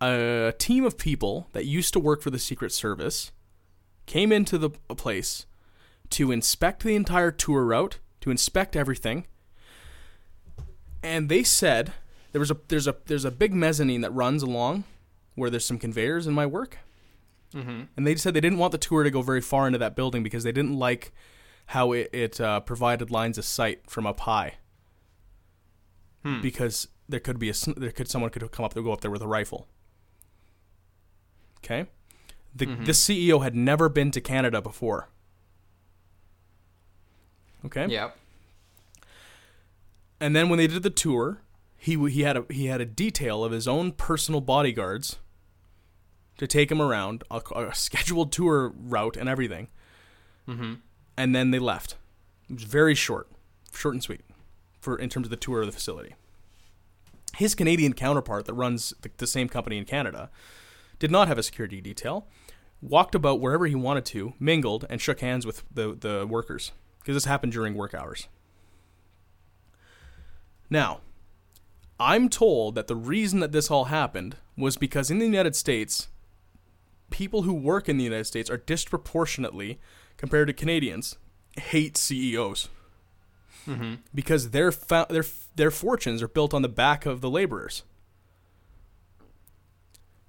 [0.00, 3.32] a team of people that used to work for the Secret Service
[4.06, 5.46] came into the place
[6.10, 9.26] to inspect the entire tour route, to inspect everything.
[11.02, 11.92] And they said
[12.32, 14.84] there was a there's a there's a big mezzanine that runs along
[15.34, 16.78] where there's some conveyors in my work.
[17.52, 17.82] Mm-hmm.
[17.96, 20.22] And they said they didn't want the tour to go very far into that building
[20.22, 21.12] because they didn't like
[21.66, 24.54] how it, it uh, provided lines of sight from up high.
[26.24, 26.40] Hmm.
[26.40, 29.22] Because there could be a there could someone could come up go up there with
[29.22, 29.68] a rifle.
[31.58, 31.86] Okay,
[32.54, 32.86] the Mhm.
[32.86, 35.08] the CEO had never been to Canada before.
[37.66, 38.16] Okay, Yep.
[40.20, 41.40] and then when they did the tour,
[41.76, 45.16] he he had a he had a detail of his own personal bodyguards
[46.38, 49.68] to take him around a, a scheduled tour route and everything,
[50.48, 50.74] Mm-hmm.
[51.16, 51.96] and then they left.
[52.50, 53.28] It was very short,
[53.72, 54.20] short and sweet,
[54.80, 56.14] for in terms of the tour of the facility.
[57.36, 60.30] His Canadian counterpart that runs the, the same company in Canada
[60.98, 62.26] did not have a security detail.
[62.82, 66.72] Walked about wherever he wanted to, mingled, and shook hands with the the workers
[67.04, 68.28] because this happened during work hours.
[70.70, 71.00] Now,
[72.00, 76.08] I'm told that the reason that this all happened was because in the United States,
[77.10, 79.78] people who work in the United States are disproportionately,
[80.16, 81.18] compared to Canadians,
[81.58, 82.68] hate CEOs
[83.66, 83.94] Mm-hmm.
[84.14, 85.24] because their fa- their
[85.56, 87.82] their fortunes are built on the back of the laborers.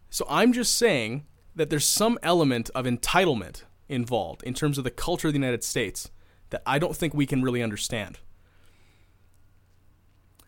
[0.10, 4.92] So I'm just saying that there's some element of entitlement involved in terms of the
[4.92, 6.12] culture of the United States
[6.56, 8.18] that I don't think we can really understand.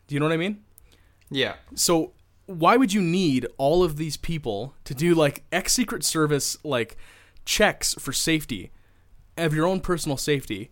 [0.07, 0.63] Do you know what I mean?
[1.29, 1.55] Yeah.
[1.75, 2.13] So
[2.45, 6.95] why would you need all of these people to do like ex secret service like
[7.43, 8.71] checks for safety
[9.35, 10.71] of your own personal safety?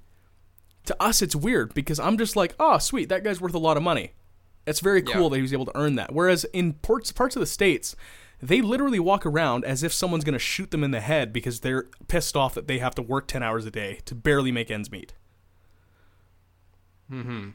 [0.86, 3.76] To us it's weird because I'm just like, "Oh, sweet, that guy's worth a lot
[3.76, 4.14] of money."
[4.66, 5.30] It's very cool Yeah.
[5.30, 6.14] that he was able to earn that.
[6.14, 7.94] Whereas in parts parts of the states,
[8.42, 11.60] they literally walk around as if someone's going to shoot them in the head because
[11.60, 14.72] they're pissed off that they have to work 10 hours a day to barely make
[14.72, 15.14] ends meet.
[17.12, 17.50] Mm-hmm.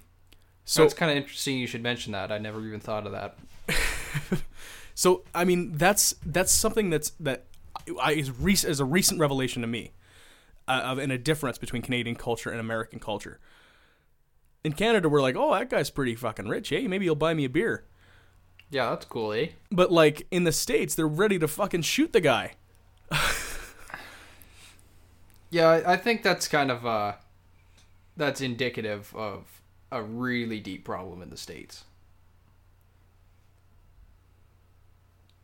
[0.65, 2.31] So So it's kind of interesting you should mention that.
[2.31, 3.37] I never even thought of that.
[5.01, 7.47] So I mean, that's that's something that's that
[8.03, 9.93] I, is, rec- is a recent revelation to me,
[10.69, 13.41] uh, of and a difference between Canadian culture and American culture.
[14.63, 16.69] In Canada, we're like, oh, that guy's pretty fucking rich.
[16.69, 17.87] Hey, maybe he'll buy me a beer.
[18.69, 19.47] Yeah, that's cool, eh?
[19.73, 22.57] But like in the states, they're ready to fucking shoot the guy.
[25.51, 27.15] Yeah, I, I think that's kind of uh,
[28.17, 31.85] that's indicative of a really deep problem in the states.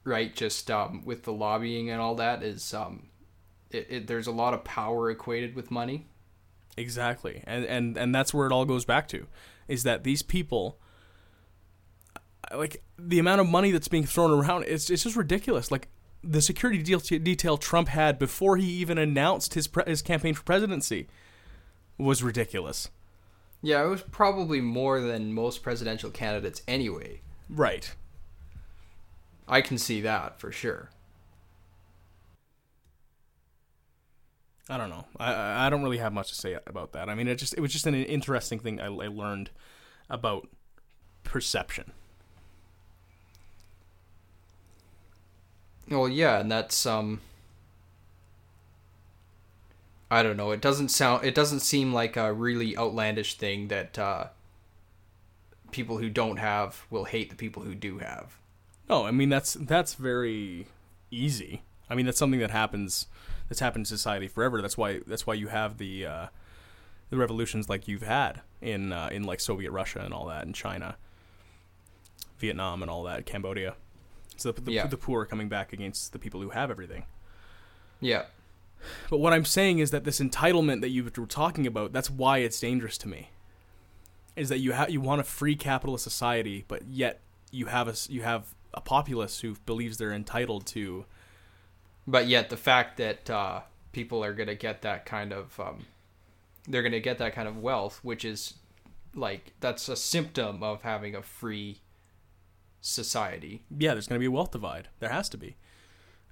[0.05, 3.09] Right, just um, with the lobbying and all that is um,
[3.71, 6.07] it, it, there's a lot of power equated with money.
[6.77, 9.27] Exactly, and and and that's where it all goes back to,
[9.67, 10.79] is that these people,
[12.55, 15.73] like the amount of money that's being thrown around, it's it's just ridiculous.
[15.73, 15.89] Like
[16.23, 16.83] the security
[17.19, 21.09] detail Trump had before he even announced his pre- his campaign for presidency
[21.99, 22.89] was ridiculous.
[23.63, 27.21] Yeah, it was probably more than most presidential candidates anyway.
[27.49, 27.95] Right.
[29.49, 30.91] I can see that for sure.
[34.69, 35.05] I don't know.
[35.19, 37.09] I- I don't really have much to say about that.
[37.09, 39.51] I mean, it just it was just an interesting thing I, I learned
[40.11, 40.49] about
[41.23, 41.93] perception.
[45.89, 47.21] Well, yeah, and that's um
[50.11, 50.51] I don't know.
[50.53, 54.27] It doesn't sound it doesn't seem like a really outlandish thing that uh
[55.73, 58.39] people who don't have will hate the people who do have.
[58.89, 60.67] No, I mean that's that's very
[61.11, 61.63] easy.
[61.91, 63.07] I mean that's something that happens
[63.49, 64.63] that's happened in society forever.
[64.63, 66.27] That's why that's why you have the uh,
[67.11, 70.55] the revolutions like you've had in uh, in like Soviet Russia and all that, and
[70.55, 70.97] China,
[72.39, 73.75] Vietnam, and all that, Cambodia.
[74.37, 74.87] So the, the, Yeah.
[74.87, 77.07] the poor are coming back against the people who have everything.
[78.01, 78.25] Yeah.
[79.11, 82.39] But what I'm saying is that this entitlement that you were talking about, that's why
[82.39, 83.31] it's dangerous to me.
[84.35, 87.21] Is that you have you want a free capitalist society, but yet
[87.51, 91.07] you have a you have a populace who believes they're entitled to.
[92.07, 93.61] But yet the fact that uh
[93.93, 95.87] people are going to get that kind of um
[96.69, 98.55] they're going to get that kind of wealth, which is
[99.15, 101.81] like that's a symptom of having a free
[102.83, 104.89] society Yeah, there's going to be a wealth divide.
[105.01, 105.57] There has to be.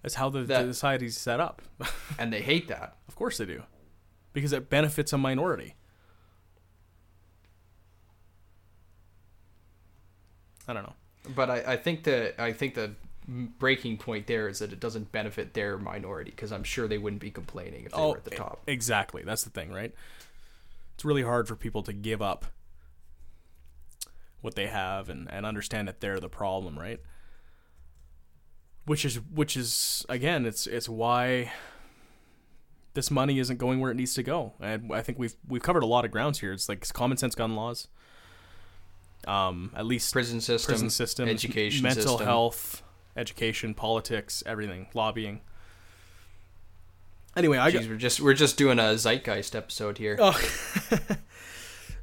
[0.04, 1.62] That's how the, That- the society's set up.
[2.18, 2.98] and they hate that.
[3.08, 3.62] of course they do,
[4.34, 5.76] because it benefits a minority.
[10.68, 10.92] I don't know.
[11.34, 12.92] But I, I think the I think the
[13.26, 17.22] breaking point there is that it doesn't benefit their minority because I'm sure they wouldn't
[17.22, 18.60] be complaining if they oh, were at the top.
[18.66, 19.22] Exactly.
[19.22, 19.94] That's the thing, right?
[20.94, 22.44] It's really hard for people to give up
[24.42, 27.00] what they have and, and understand that they're the problem, right?
[28.86, 31.52] Which is which is again, it's it's why
[32.94, 34.52] this money isn't going where it needs to go.
[34.60, 36.52] And I think we've we've covered a lot of grounds here.
[36.52, 37.88] It's like common sense gun laws.
[39.26, 42.26] Um, at least Prison system, prison system, education mental system.
[42.26, 42.82] health,
[43.16, 45.40] education, politics, everything, lobbying.
[47.36, 50.16] Anyway, I got, Jeez, we're just we're just doing a zeitgeist episode here.
[50.20, 50.38] Oh.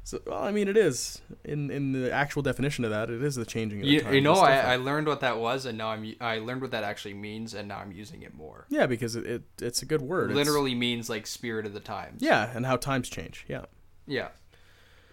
[0.04, 3.08] so, well, I mean, it is in in the actual definition of that.
[3.10, 5.64] It is the changing of the you, you know, I, I learned what that was,
[5.66, 8.66] and now I'm I learned what that actually means, and now I'm using it more.
[8.68, 10.30] yeah, because it, it it's a good word.
[10.30, 12.20] It's- Literally means like spirit of the times.
[12.22, 13.44] yeah, and how times change.
[13.48, 13.66] Yeah,
[14.06, 14.28] Yeah.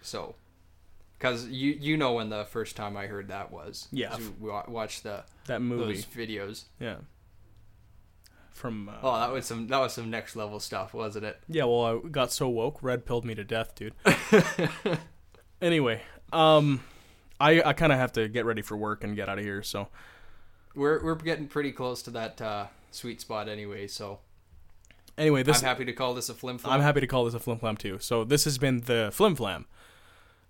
[0.02, 0.34] So,
[1.18, 3.86] because you you know when the first time I heard that was.
[3.92, 4.16] Yeah.
[4.40, 5.94] We wa- watched the that movie.
[5.94, 6.64] those videos.
[6.80, 6.96] Yeah,
[8.60, 8.88] from.
[8.88, 11.40] Uh, Oh, that was some that was some next level stuff, wasn't it?
[11.48, 13.94] Yeah, well, I got so woke, red pilled me to death, dude.
[15.62, 16.02] anyway,
[16.32, 16.82] um,
[17.40, 19.62] I I kind of have to get ready for work and get out of here.
[19.62, 19.88] So
[20.74, 24.20] We're we're getting pretty close to that uh, sweet spot anyway, so
[25.18, 26.74] anyway, this I'm happy to call this a flim flam.
[26.74, 27.98] I'm happy to call this a flim flam too.
[28.00, 29.66] So this has been the flim flam,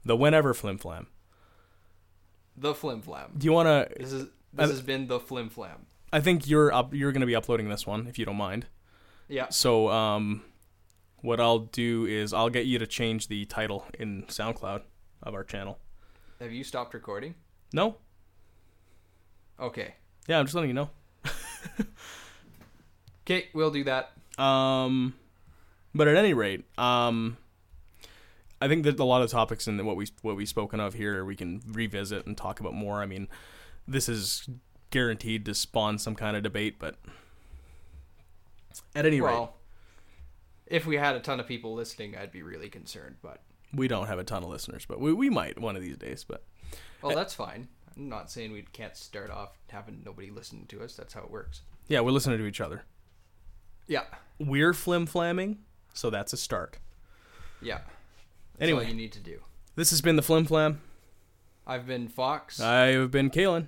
[0.05, 1.07] the whenever flim flam.
[2.57, 3.33] the flim flam.
[3.39, 3.95] Do you want to?
[4.03, 5.87] This is this I- has been the flim flam.
[6.13, 6.93] I think you're up.
[6.95, 8.67] You're going to be uploading this one if you don't mind.
[9.29, 9.49] Yeah.
[9.51, 10.43] So um,
[11.23, 14.83] what I'll do is I'll get you to change the title in SoundCloud
[15.23, 15.79] of our channel.
[16.41, 17.35] Have you stopped recording?
[17.73, 17.97] No,
[19.61, 19.95] Okay.
[20.27, 20.91] yeah, I'm just letting you know.
[23.27, 24.11] Okay, we'll do that.
[24.43, 25.15] Um,
[25.95, 27.37] but at any rate, um,
[28.61, 31.25] I think that a lot of topics in what we what we've spoken of here
[31.25, 33.01] we can revisit and talk about more.
[33.01, 33.29] I mean,
[33.87, 34.49] this is
[34.91, 36.97] guaranteed to spawn some kind of debate, but
[38.95, 39.49] at any rate,
[40.67, 43.17] if we had a ton of people listening, I'd be really concerned.
[43.23, 43.41] But
[43.75, 46.25] we don't have a ton of listeners, but we we might one of these days.
[46.25, 46.45] But
[47.03, 47.15] well, eh.
[47.15, 47.69] that's fine.
[47.97, 50.95] I'm not saying we can't start off having nobody listening to us.
[50.95, 51.63] That's how it works.
[51.89, 52.85] yeah, we're listening to each other.
[53.87, 54.05] Yeah.
[54.39, 55.59] We're flim flamming,
[55.93, 56.79] so that's a start.
[57.61, 57.79] Yeah.
[57.79, 58.85] That's Anyway.
[58.85, 59.41] all you need to do.
[59.75, 60.81] This has been the flim flam.
[61.67, 62.61] I've been Fox.
[62.61, 63.67] I have been Kalen.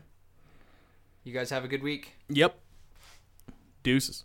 [1.25, 2.13] You guys have a good week.
[2.29, 2.59] Yep.
[3.83, 4.25] Deuces.